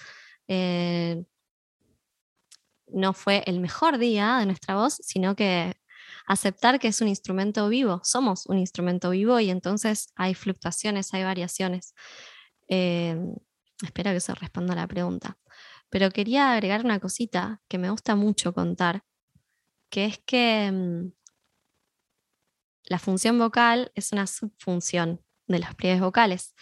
eh, 0.49 1.25
no 2.93 3.13
fue 3.13 3.43
el 3.47 3.61
mejor 3.61 3.99
día 3.99 4.39
de 4.39 4.47
nuestra 4.47 4.77
voz, 4.77 4.95
sino 5.03 5.35
que 5.37 5.77
aceptar 6.27 6.79
que 6.79 6.89
es 6.89 7.01
un 7.01 7.09
instrumento 7.09 7.69
vivo, 7.69 8.01
somos 8.05 8.47
un 8.47 8.59
instrumento 8.59 9.11
vivo 9.11 9.41
y 9.41 9.51
entonces 9.51 10.13
hay 10.17 10.35
fluctuaciones, 10.35 11.13
hay 11.15 11.25
variaciones. 11.25 11.95
Eh, 12.69 13.17
espero 13.83 14.11
que 14.11 14.19
eso 14.19 14.35
responda 14.35 14.75
a 14.75 14.77
la 14.77 14.87
pregunta. 14.87 15.39
Pero 15.89 16.11
quería 16.11 16.53
agregar 16.53 16.85
una 16.85 17.01
cosita 17.01 17.61
que 17.69 17.79
me 17.79 17.91
gusta 17.91 18.15
mucho 18.15 18.53
contar, 18.55 19.03
que 19.91 20.05
es 20.05 20.19
que 20.25 20.71
mm, 20.71 21.13
la 22.85 22.99
función 22.99 23.39
vocal 23.39 23.91
es 23.95 24.13
una 24.13 24.27
subfunción 24.27 25.21
de 25.47 25.59
los 25.59 25.75
pliegues 25.75 26.01
vocales. 26.01 26.55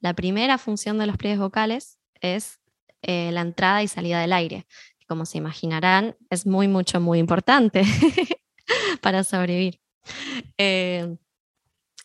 La 0.00 0.14
primera 0.14 0.58
función 0.58 0.98
de 0.98 1.06
los 1.06 1.16
pliegues 1.16 1.40
vocales 1.40 1.98
es 2.20 2.60
eh, 3.02 3.30
la 3.32 3.40
entrada 3.40 3.82
y 3.82 3.88
salida 3.88 4.20
del 4.20 4.32
aire. 4.32 4.66
Como 5.06 5.26
se 5.26 5.38
imaginarán, 5.38 6.16
es 6.30 6.46
muy, 6.46 6.68
mucho, 6.68 7.00
muy 7.00 7.18
importante 7.18 7.82
para 9.02 9.24
sobrevivir. 9.24 9.80
Eh, 10.58 11.16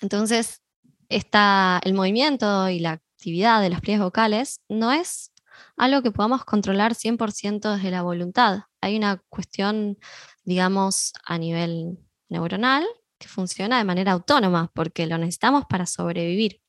entonces, 0.02 0.62
el 1.10 1.94
movimiento 1.94 2.70
y 2.70 2.80
la 2.80 2.92
actividad 2.92 3.62
de 3.62 3.70
los 3.70 3.82
pliegues 3.82 4.04
vocales 4.04 4.62
no 4.70 4.92
es 4.92 5.32
algo 5.78 6.02
que 6.02 6.12
podamos 6.12 6.46
controlar 6.46 6.94
100% 6.96 7.76
desde 7.76 7.92
la 7.92 8.02
voluntad. 8.02 8.62
Hay 8.82 8.98
una 8.98 9.22
cuestión, 9.30 9.98
digamos, 10.44 11.14
a 11.26 11.38
nivel 11.38 12.00
neuronal 12.30 12.86
que 13.20 13.28
funciona 13.28 13.78
de 13.78 13.84
manera 13.84 14.14
autónoma, 14.14 14.72
porque 14.74 15.06
lo 15.06 15.18
necesitamos 15.18 15.66
para 15.70 15.86
sobrevivir. 15.86 16.62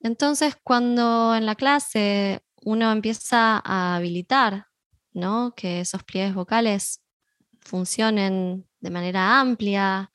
Entonces, 0.00 0.56
cuando 0.62 1.34
en 1.34 1.44
la 1.44 1.54
clase 1.54 2.42
uno 2.62 2.90
empieza 2.90 3.60
a 3.64 3.96
habilitar 3.96 4.67
que 5.56 5.80
esos 5.80 6.02
pliegues 6.04 6.34
vocales 6.34 7.00
funcionen 7.60 8.68
de 8.80 8.90
manera 8.90 9.40
amplia, 9.40 10.10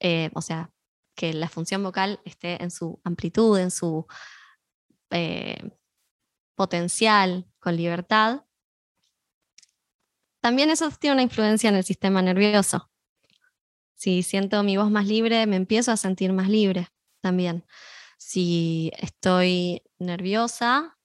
eh, 0.00 0.30
o 0.34 0.42
sea, 0.42 0.70
que 1.14 1.32
la 1.32 1.48
función 1.48 1.82
vocal 1.82 2.20
esté 2.24 2.62
en 2.62 2.70
su 2.70 3.00
amplitud, 3.04 3.58
en 3.58 3.70
su 3.70 4.06
eh, 5.10 5.70
potencial, 6.54 7.46
con 7.58 7.76
libertad, 7.76 8.42
también 10.40 10.70
eso 10.70 10.90
tiene 10.90 11.14
una 11.14 11.22
influencia 11.22 11.68
en 11.68 11.76
el 11.76 11.84
sistema 11.84 12.22
nervioso. 12.22 12.90
Si 13.94 14.22
siento 14.22 14.62
mi 14.62 14.76
voz 14.76 14.90
más 14.90 15.06
libre, 15.06 15.46
me 15.46 15.56
empiezo 15.56 15.90
a 15.90 15.96
sentir 15.96 16.32
más 16.32 16.48
libre 16.48 16.88
también. 17.20 17.64
Si 18.16 18.92
estoy 18.98 19.82
nerviosa 19.98 20.96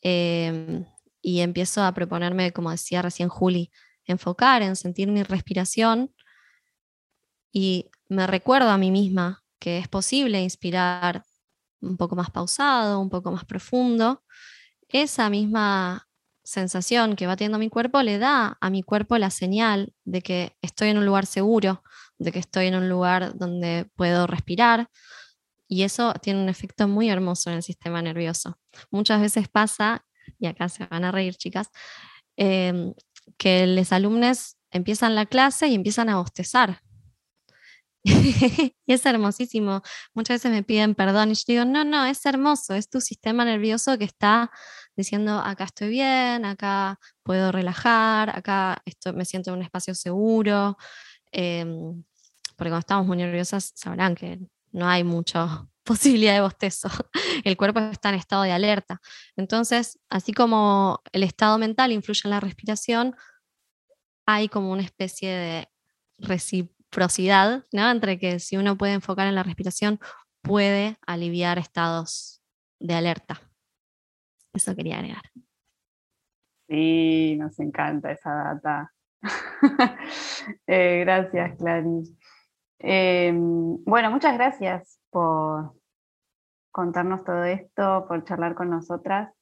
em, 0.00 0.86
y 1.22 1.40
empiezo 1.40 1.82
a 1.82 1.92
proponerme, 1.92 2.52
como 2.52 2.70
decía 2.70 3.02
recién 3.02 3.28
Juli, 3.28 3.70
enfocar 4.04 4.62
en 4.62 4.76
sentir 4.76 5.08
mi 5.08 5.22
respiración 5.22 6.12
y 7.52 7.90
me 8.08 8.26
recuerdo 8.26 8.70
a 8.70 8.78
mí 8.78 8.90
misma 8.90 9.42
que 9.58 9.78
es 9.78 9.88
posible 9.88 10.40
inspirar 10.40 11.24
un 11.80 11.96
poco 11.96 12.16
más 12.16 12.30
pausado, 12.30 13.00
un 13.00 13.10
poco 13.10 13.30
más 13.32 13.44
profundo, 13.44 14.22
esa 14.88 15.30
misma 15.30 16.08
sensación 16.44 17.16
que 17.16 17.26
va 17.26 17.36
teniendo 17.36 17.58
mi 17.58 17.68
cuerpo 17.68 18.02
le 18.02 18.18
da 18.18 18.56
a 18.60 18.70
mi 18.70 18.82
cuerpo 18.82 19.18
la 19.18 19.30
señal 19.30 19.94
de 20.04 20.22
que 20.22 20.56
estoy 20.62 20.88
en 20.88 20.98
un 20.98 21.06
lugar 21.06 21.26
seguro, 21.26 21.82
de 22.18 22.32
que 22.32 22.38
estoy 22.38 22.66
en 22.66 22.76
un 22.76 22.88
lugar 22.88 23.36
donde 23.36 23.90
puedo 23.96 24.26
respirar. 24.26 24.88
Y 25.68 25.82
eso 25.82 26.14
tiene 26.22 26.42
un 26.42 26.48
efecto 26.48 26.88
muy 26.88 27.10
hermoso 27.10 27.50
en 27.50 27.56
el 27.56 27.62
sistema 27.62 28.00
nervioso. 28.02 28.58
Muchas 28.90 29.20
veces 29.20 29.48
pasa, 29.48 30.06
y 30.38 30.46
acá 30.46 30.68
se 30.68 30.86
van 30.86 31.04
a 31.04 31.12
reír 31.12 31.36
chicas, 31.36 31.70
em, 32.36 32.94
que 33.36 33.66
los 33.66 33.92
alumnos 33.92 34.56
empiezan 34.70 35.14
la 35.14 35.26
clase 35.26 35.68
y 35.68 35.74
empiezan 35.74 36.08
a 36.08 36.16
bostezar. 36.16 36.82
y 38.86 38.92
es 38.92 39.06
hermosísimo. 39.06 39.82
Muchas 40.14 40.36
veces 40.36 40.52
me 40.52 40.62
piden 40.62 40.94
perdón 40.94 41.30
y 41.30 41.34
yo 41.34 41.42
digo, 41.46 41.64
no, 41.64 41.84
no, 41.84 42.04
es 42.04 42.24
hermoso, 42.26 42.74
es 42.74 42.88
tu 42.88 43.00
sistema 43.00 43.44
nervioso 43.44 43.98
que 43.98 44.04
está 44.04 44.50
diciendo, 44.96 45.38
acá 45.38 45.64
estoy 45.64 45.90
bien, 45.90 46.44
acá 46.44 46.98
puedo 47.22 47.52
relajar, 47.52 48.30
acá 48.36 48.82
esto, 48.84 49.12
me 49.12 49.24
siento 49.24 49.50
en 49.50 49.58
un 49.58 49.62
espacio 49.62 49.94
seguro. 49.94 50.76
Em, 51.32 52.02
porque 52.56 52.70
cuando 52.70 52.78
estamos 52.80 53.06
muy 53.06 53.16
nerviosas 53.16 53.72
sabrán 53.74 54.14
que 54.14 54.40
no 54.72 54.88
hay 54.88 55.04
mucha 55.04 55.66
posibilidad 55.88 56.34
de 56.34 56.42
bostezo. 56.42 56.88
El 57.44 57.56
cuerpo 57.56 57.80
está 57.80 58.10
en 58.10 58.16
estado 58.16 58.42
de 58.42 58.52
alerta. 58.52 59.00
Entonces, 59.36 59.98
así 60.10 60.32
como 60.32 61.00
el 61.12 61.22
estado 61.22 61.56
mental 61.56 61.92
influye 61.92 62.20
en 62.24 62.30
la 62.30 62.40
respiración, 62.40 63.16
hay 64.26 64.48
como 64.48 64.70
una 64.70 64.82
especie 64.82 65.30
de 65.30 65.68
reciprocidad, 66.18 67.64
¿no? 67.72 67.90
Entre 67.90 68.18
que 68.18 68.38
si 68.38 68.58
uno 68.58 68.76
puede 68.76 68.92
enfocar 68.92 69.26
en 69.28 69.34
la 69.34 69.42
respiración, 69.42 69.98
puede 70.42 70.98
aliviar 71.06 71.58
estados 71.58 72.42
de 72.78 72.94
alerta. 72.94 73.40
Eso 74.52 74.76
quería 74.76 74.98
agregar. 74.98 75.22
Sí, 76.68 77.36
nos 77.38 77.58
encanta 77.60 78.12
esa 78.12 78.30
data. 78.34 78.92
Eh, 80.66 81.00
gracias, 81.00 81.56
Clarice. 81.58 82.14
Em, 82.80 83.82
bueno, 83.84 84.10
muchas 84.10 84.34
gracias 84.34 85.00
por 85.10 85.72
contarnos 86.70 87.24
todo 87.24 87.44
esto, 87.44 88.06
por 88.06 88.24
charlar 88.24 88.54
con 88.54 88.70
nosotras. 88.70 89.32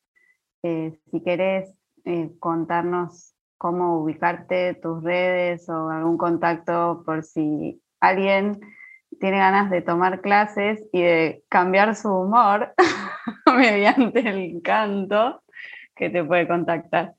Eh, 0.63 0.99
si 1.11 1.23
querés 1.23 1.75
eh, 2.05 2.31
contarnos 2.39 3.35
cómo 3.59 3.99
ubicarte, 4.01 4.75
tus 4.75 5.03
redes 5.03 5.69
o 5.69 5.91
algún 5.91 6.17
contacto 6.17 7.03
por 7.05 7.25
si 7.25 7.83
alguien 8.01 8.61
tiene 9.21 9.39
ganas 9.39 9.71
de 9.71 9.83
tomar 9.83 10.21
clases 10.21 10.83
y 10.93 11.03
de 11.03 11.45
cambiar 11.49 11.95
su 11.95 12.09
humor 12.13 12.75
mediante 13.57 14.21
el 14.21 14.63
canto, 14.63 15.43
que 15.95 16.11
te 16.11 16.25
puede 16.25 16.49
contactar. 16.49 17.16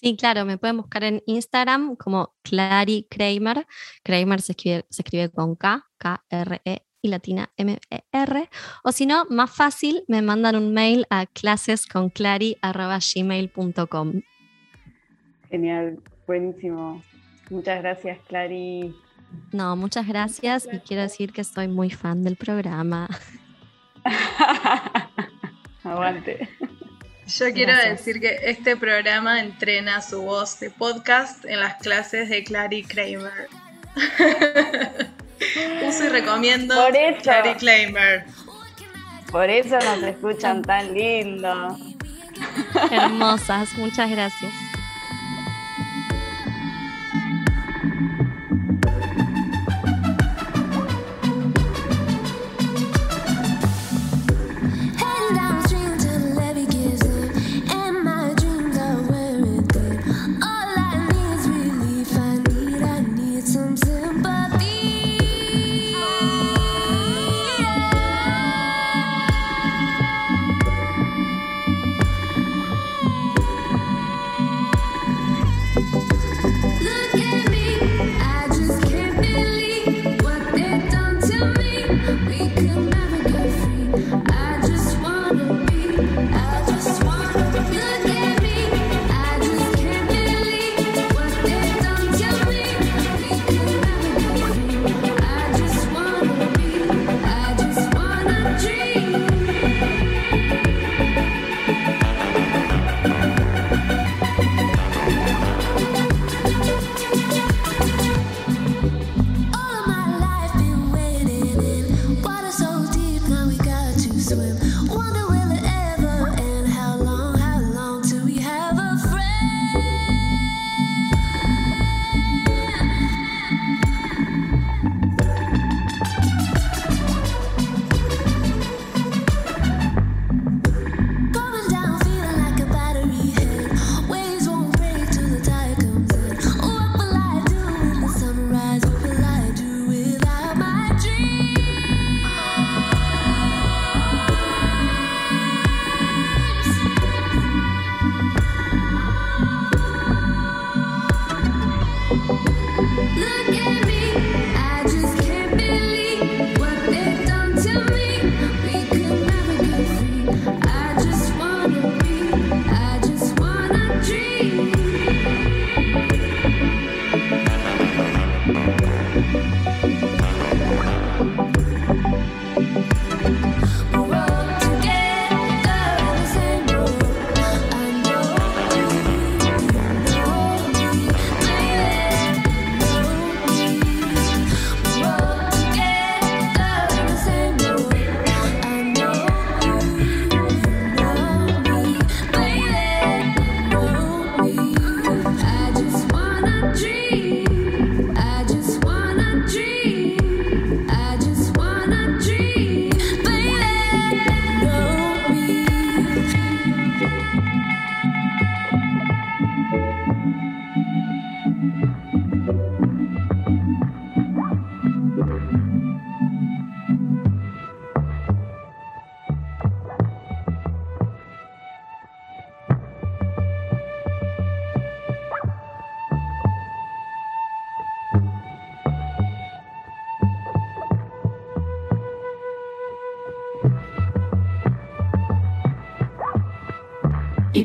Sí, 0.00 0.14
claro, 0.14 0.44
me 0.44 0.58
pueden 0.58 0.76
buscar 0.76 1.02
en 1.04 1.22
Instagram 1.26 1.96
como 1.96 2.34
Clary 2.42 3.06
Kramer. 3.10 3.66
Kramer 4.02 4.42
se 4.42 4.52
escribe, 4.52 4.84
se 4.90 5.00
escribe 5.00 5.30
con 5.30 5.56
K, 5.56 5.86
K-R-E-M-E-R. 5.96 6.86
y 7.00 7.08
latina 7.08 7.50
M-E-R. 7.56 8.50
O 8.84 8.92
si 8.92 9.06
no, 9.06 9.24
más 9.30 9.50
fácil, 9.50 10.04
me 10.06 10.20
mandan 10.20 10.56
un 10.56 10.74
mail 10.74 11.06
a 11.08 11.24
clasesconclari.gmail.com. 11.24 14.12
Genial, 15.48 15.98
buenísimo. 16.26 17.02
Muchas 17.48 17.80
gracias, 17.80 18.18
Clary. 18.28 18.94
No, 19.52 19.76
muchas 19.76 20.06
gracias 20.06 20.68
y 20.70 20.78
quiero 20.80 21.00
decir 21.02 21.32
que 21.32 21.42
soy 21.42 21.68
muy 21.68 21.88
fan 21.90 22.22
del 22.22 22.36
programa. 22.36 23.08
Aguante. 25.84 26.50
Yo 27.26 27.52
quiero 27.52 27.76
decir 27.76 28.20
que 28.20 28.38
este 28.44 28.76
programa 28.76 29.40
entrena 29.40 30.00
su 30.00 30.22
voz 30.22 30.60
de 30.60 30.70
podcast 30.70 31.44
en 31.44 31.58
las 31.58 31.74
clases 31.76 32.28
de 32.28 32.44
Clary 32.44 32.84
Kramer. 32.84 33.48
Uso 35.88 36.04
y 36.04 36.08
recomiendo 36.08 36.74
Por 36.74 36.96
eso. 36.96 37.22
Clary 37.22 37.54
Kramer. 37.54 38.26
Por 39.30 39.50
eso 39.50 39.76
nos 39.80 40.02
escuchan 40.04 40.62
tan 40.62 40.94
lindo. 40.94 41.76
Hermosas, 42.90 43.72
muchas 43.74 44.08
gracias. 44.08 44.52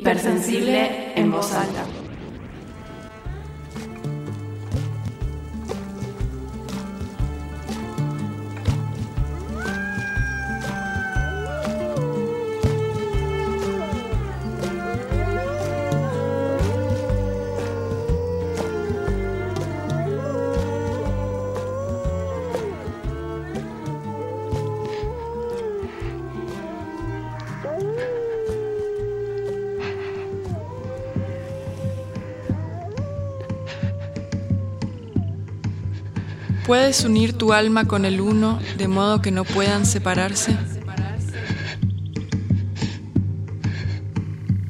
Hipersensible 0.01 1.13
en 1.15 1.31
voz 1.31 1.53
alta. 1.53 2.00
¿Puedes 36.72 37.03
unir 37.03 37.38
tu 37.38 37.51
alma 37.51 37.86
con 37.86 38.05
el 38.05 38.22
uno 38.22 38.57
de 38.78 38.88
modo 38.88 39.22
que 39.22 39.30
no 39.30 39.43
puedan 39.43 39.86
separarse? 39.86 40.55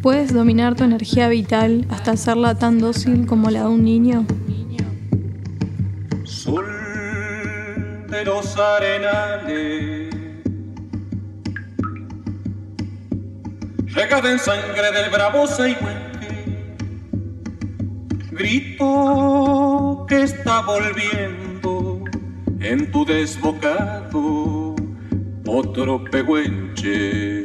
¿Puedes 0.01 0.33
dominar 0.33 0.73
tu 0.73 0.83
energía 0.83 1.27
vital 1.27 1.85
hasta 1.91 2.13
hacerla 2.13 2.55
tan 2.55 2.79
dócil 2.79 3.27
como 3.27 3.51
la 3.51 3.59
de 3.59 3.67
un 3.67 3.83
niño? 3.83 4.25
Sol 6.23 6.65
de 8.09 8.25
los 8.25 8.57
arenales, 8.57 10.15
regada 13.93 14.31
en 14.31 14.39
sangre 14.39 14.91
del 14.91 15.11
bravo 15.11 15.45
Saihuenque, 15.45 16.65
grito 18.31 20.07
que 20.09 20.23
está 20.23 20.61
volviendo 20.61 21.40
en 22.71 22.89
tu 22.89 23.03
desbocado 23.03 24.73
otro 25.45 26.05
pehuenche. 26.05 27.43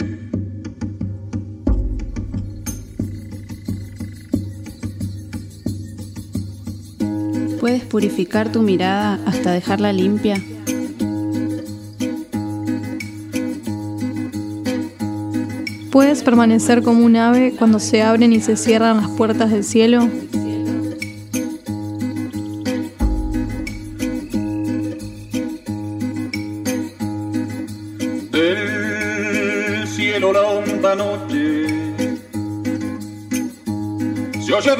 ¿Puedes 7.59 7.83
purificar 7.87 8.53
tu 8.53 8.63
mirada 8.63 9.19
hasta 9.27 9.51
dejarla 9.51 9.93
limpia? 9.93 10.41
¿Puedes 15.91 16.23
permanecer 16.23 16.85
como 16.85 17.05
un 17.05 17.17
ave 17.17 17.57
cuando 17.59 17.81
se 17.81 18.01
abren 18.03 18.33
y 18.33 18.41
se 18.41 18.57
cierran 18.57 18.99
las 18.99 19.11
puertas 19.11 19.51
del 19.51 19.65
cielo? 19.65 20.09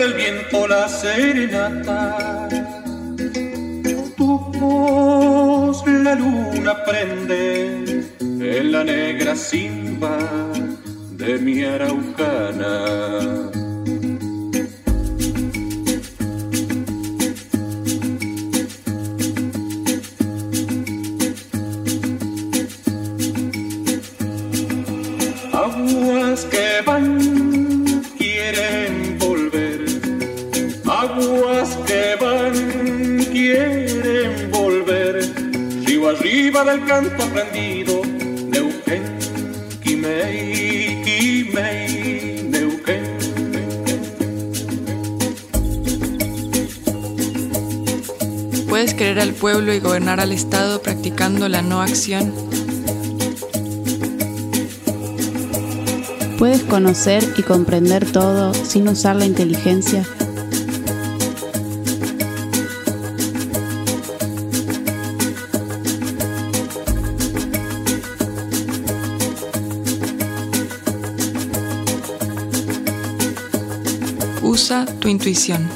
Del 0.07 0.15
viento 0.15 0.67
la 0.69 0.89
serenata. 0.89 2.49
Tu 4.17 4.39
voz 4.59 5.85
la 5.87 6.15
luna 6.15 6.85
prende 6.85 8.05
en 8.21 8.73
la 8.73 8.85
negra 8.85 9.35
simba 9.35 10.17
de 11.11 11.39
mi 11.39 11.65
araucana. 11.65 13.46
Al 50.21 50.33
Estado 50.33 50.81
practicando 50.81 51.49
la 51.49 51.63
no 51.63 51.83
acción. 51.83 52.33
¿Puedes 56.39 56.63
conocer 56.63 57.23
y 57.37 57.43
comprender 57.43 58.11
todo 58.11 58.53
sin 58.55 58.89
usar 58.89 59.17
la 59.17 59.27
inteligencia? 59.27 60.05
Usa 74.43 74.87
tu 75.01 75.09
intuición. 75.09 75.76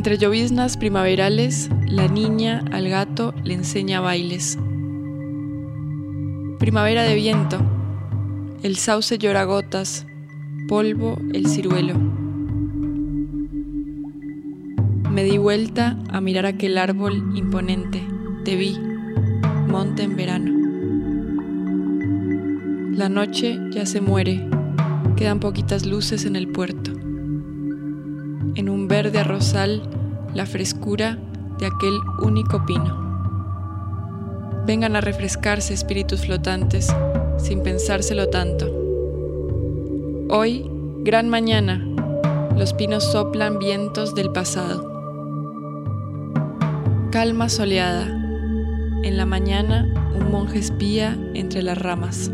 Entre 0.00 0.16
lloviznas 0.16 0.78
primaverales, 0.78 1.68
la 1.86 2.08
niña 2.08 2.64
al 2.72 2.88
gato 2.88 3.34
le 3.44 3.52
enseña 3.52 4.00
bailes. 4.00 4.56
Primavera 6.58 7.02
de 7.02 7.14
viento, 7.14 7.58
el 8.62 8.76
sauce 8.76 9.18
llora 9.18 9.44
gotas, 9.44 10.06
polvo 10.68 11.18
el 11.34 11.46
ciruelo. 11.48 11.98
Me 15.10 15.22
di 15.22 15.36
vuelta 15.36 15.98
a 16.08 16.22
mirar 16.22 16.46
aquel 16.46 16.78
árbol 16.78 17.36
imponente, 17.36 18.02
te 18.46 18.56
vi, 18.56 18.78
monte 19.68 20.04
en 20.04 20.16
verano. 20.16 20.52
La 22.96 23.10
noche 23.10 23.60
ya 23.70 23.84
se 23.84 24.00
muere, 24.00 24.48
quedan 25.14 25.40
poquitas 25.40 25.84
luces 25.84 26.24
en 26.24 26.36
el 26.36 26.48
puerto. 26.48 26.89
En 28.60 28.68
un 28.68 28.88
verde 28.88 29.18
arrozal, 29.18 29.80
la 30.34 30.44
frescura 30.44 31.16
de 31.58 31.64
aquel 31.64 31.94
único 32.20 32.66
pino. 32.66 32.94
Vengan 34.66 34.96
a 34.96 35.00
refrescarse 35.00 35.72
espíritus 35.72 36.26
flotantes, 36.26 36.94
sin 37.38 37.62
pensárselo 37.62 38.28
tanto. 38.28 38.66
Hoy, 40.28 40.70
gran 40.98 41.30
mañana, 41.30 41.82
los 42.54 42.74
pinos 42.74 43.10
soplan 43.10 43.58
vientos 43.58 44.14
del 44.14 44.30
pasado. 44.30 44.86
Calma 47.10 47.48
soleada. 47.48 48.08
En 49.02 49.16
la 49.16 49.24
mañana, 49.24 49.88
un 50.14 50.30
monje 50.30 50.58
espía 50.58 51.18
entre 51.32 51.62
las 51.62 51.78
ramas. 51.78 52.28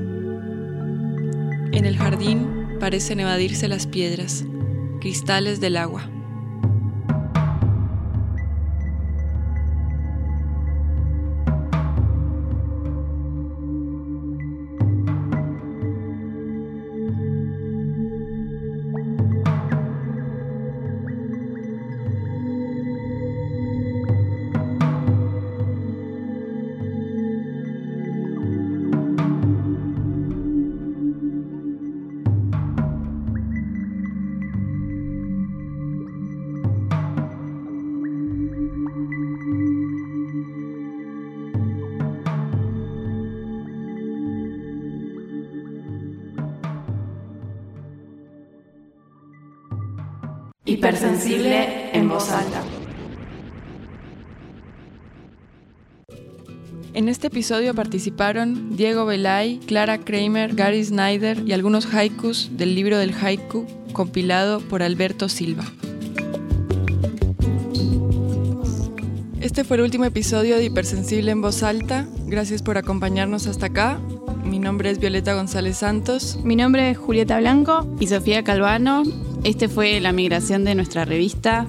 En 1.71 1.85
el 1.85 1.97
jardín 1.97 2.67
parecen 2.81 3.21
evadirse 3.21 3.69
las 3.69 3.87
piedras, 3.87 4.45
cristales 5.01 5.61
del 5.61 5.77
agua. 5.77 6.11
En 56.97 57.11
este 57.11 57.27
episodio 57.27 57.75
participaron 57.75 58.75
Diego 58.75 59.05
Belay, 59.05 59.59
Clara 59.67 59.99
Kramer, 59.99 60.55
Gary 60.55 60.83
Snyder 60.83 61.43
y 61.47 61.53
algunos 61.53 61.93
haikus 61.93 62.49
del 62.53 62.75
libro 62.75 62.97
del 62.97 63.13
haiku 63.13 63.67
compilado 63.93 64.61
por 64.61 64.83
Alberto 64.83 65.29
Silva. 65.29 65.65
Este 69.43 69.63
fue 69.65 69.77
el 69.77 69.83
último 69.83 70.07
episodio 70.07 70.57
de 70.57 70.65
Hipersensible 70.65 71.33
en 71.33 71.43
voz 71.43 71.63
alta. 71.63 72.09
Gracias 72.25 72.63
por 72.63 72.79
acompañarnos 72.79 73.47
hasta 73.47 73.67
acá. 73.67 74.01
Mi 74.47 74.59
nombre 74.59 74.89
es 74.89 74.99
Violeta 74.99 75.35
González 75.35 75.77
Santos. 75.77 76.39
Mi 76.45 76.57
nombre 76.57 76.89
es 76.89 76.97
Julieta 76.97 77.39
Blanco. 77.39 77.95
Y 78.01 78.07
Sofía 78.07 78.43
Calvano. 78.43 79.03
Este 79.45 79.69
fue 79.69 80.01
la 80.01 80.13
migración 80.13 80.65
de 80.65 80.75
nuestra 80.75 81.05
revista 81.05 81.67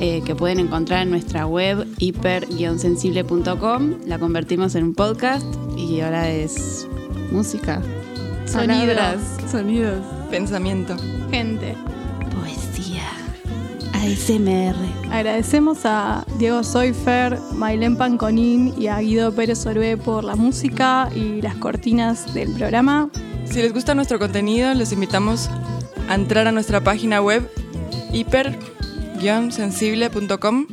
eh, 0.00 0.22
que 0.24 0.34
pueden 0.34 0.60
encontrar 0.60 1.02
en 1.02 1.10
nuestra 1.10 1.46
web 1.46 1.86
hiper-sensible.com. 1.98 3.94
La 4.06 4.18
convertimos 4.18 4.74
en 4.74 4.84
un 4.84 4.94
podcast 4.94 5.46
y 5.76 6.00
ahora 6.00 6.30
es 6.30 6.86
música. 7.32 7.82
Sonidos. 8.46 8.94
Palabras, 8.94 9.20
sonidos. 9.50 10.04
Pensamiento. 10.30 10.96
Gente. 11.30 11.74
Poesía. 12.34 13.02
ASMR. 13.92 14.76
Agradecemos 15.12 15.80
a 15.84 16.24
Diego 16.38 16.62
Soifer, 16.62 17.38
Mailén 17.54 17.96
Panconín 17.96 18.74
y 18.78 18.86
a 18.86 19.00
Guido 19.00 19.34
Pérez 19.34 19.66
Orbe 19.66 19.96
por 19.96 20.22
la 20.22 20.36
música 20.36 21.10
y 21.14 21.42
las 21.42 21.56
cortinas 21.56 22.32
del 22.34 22.52
programa. 22.52 23.10
Si 23.44 23.60
les 23.60 23.72
gusta 23.72 23.94
nuestro 23.94 24.18
contenido, 24.18 24.72
les 24.74 24.92
invitamos 24.92 25.50
a 26.08 26.14
entrar 26.14 26.46
a 26.46 26.52
nuestra 26.52 26.82
página 26.82 27.20
web 27.20 27.50
hiper-sensible.com 29.20 30.66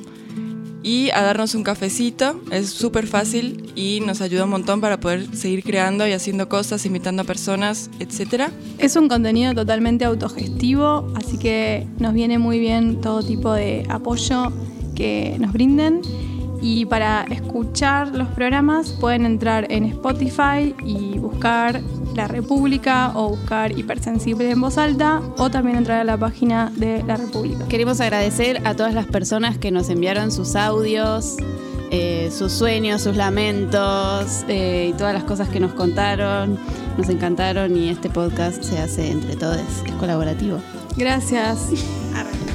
y 0.84 1.10
a 1.10 1.24
darnos 1.24 1.56
un 1.56 1.64
cafecito. 1.64 2.40
Es 2.52 2.70
súper 2.70 3.08
fácil 3.08 3.72
y 3.76 4.02
nos 4.06 4.22
ayuda 4.22 4.44
un 4.44 4.52
montón 4.52 4.82
para 4.82 5.00
poder 5.00 5.36
seguir 5.36 5.64
creando 5.64 6.08
y 6.08 6.12
haciendo 6.12 6.48
cosas, 6.48 6.86
invitando 6.86 7.24
a 7.24 7.26
personas, 7.26 7.90
etc. 8.00 8.50
Es 8.78 8.96
un 8.96 9.10
contenido 9.10 9.54
totalmente 9.56 10.06
autogestivo, 10.06 11.12
así 11.16 11.40
que 11.40 11.88
nos 11.98 12.14
viene 12.14 12.38
muy 12.38 12.60
bien 12.60 13.02
todo 13.02 13.24
tipo 13.24 13.52
de 13.52 13.84
apoyo 13.90 14.52
que 14.96 15.36
nos 15.40 15.52
brinden. 15.52 16.02
Y 16.62 16.86
para 16.86 17.24
escuchar 17.24 18.16
los 18.16 18.28
programas 18.30 18.92
pueden 18.92 19.26
entrar 19.26 19.72
en 19.72 19.86
Spotify 19.86 20.74
y 20.86 21.18
buscar 21.18 21.82
La 22.16 22.28
República 22.28 23.12
o 23.14 23.30
buscar 23.30 23.78
Hipersensible 23.78 24.50
en 24.50 24.62
voz 24.62 24.78
alta 24.78 25.22
o 25.38 25.50
también 25.50 25.78
entrar 25.78 26.00
a 26.00 26.04
la 26.04 26.18
página 26.18 26.72
de 26.76 27.04
La 27.04 27.18
República. 27.18 27.68
Queremos 27.68 28.00
agradecer 28.00 28.62
a 28.66 28.76
todas 28.76 28.94
las 28.94 29.06
personas 29.06 29.58
que 29.58 29.72
nos 29.72 29.90
enviaron 29.90 30.32
sus 30.32 30.56
audios, 30.56 31.38
eh, 31.92 32.30
sus 32.32 32.54
sueños, 32.54 33.02
sus 33.02 33.16
lamentos 33.16 34.46
eh, 34.48 34.92
y 34.94 34.98
todas 34.98 35.14
las 35.14 35.24
cosas 35.24 35.50
que 35.50 35.60
nos 35.60 35.74
contaron. 35.74 36.58
Nos 36.98 37.10
encantaron 37.10 37.76
y 37.76 37.90
este 37.90 38.10
podcast 38.10 38.64
se 38.64 38.80
hace 38.80 39.12
entre 39.12 39.36
todos, 39.36 39.60
es 39.86 39.92
colaborativo. 40.00 40.60
Gracias. 40.96 41.70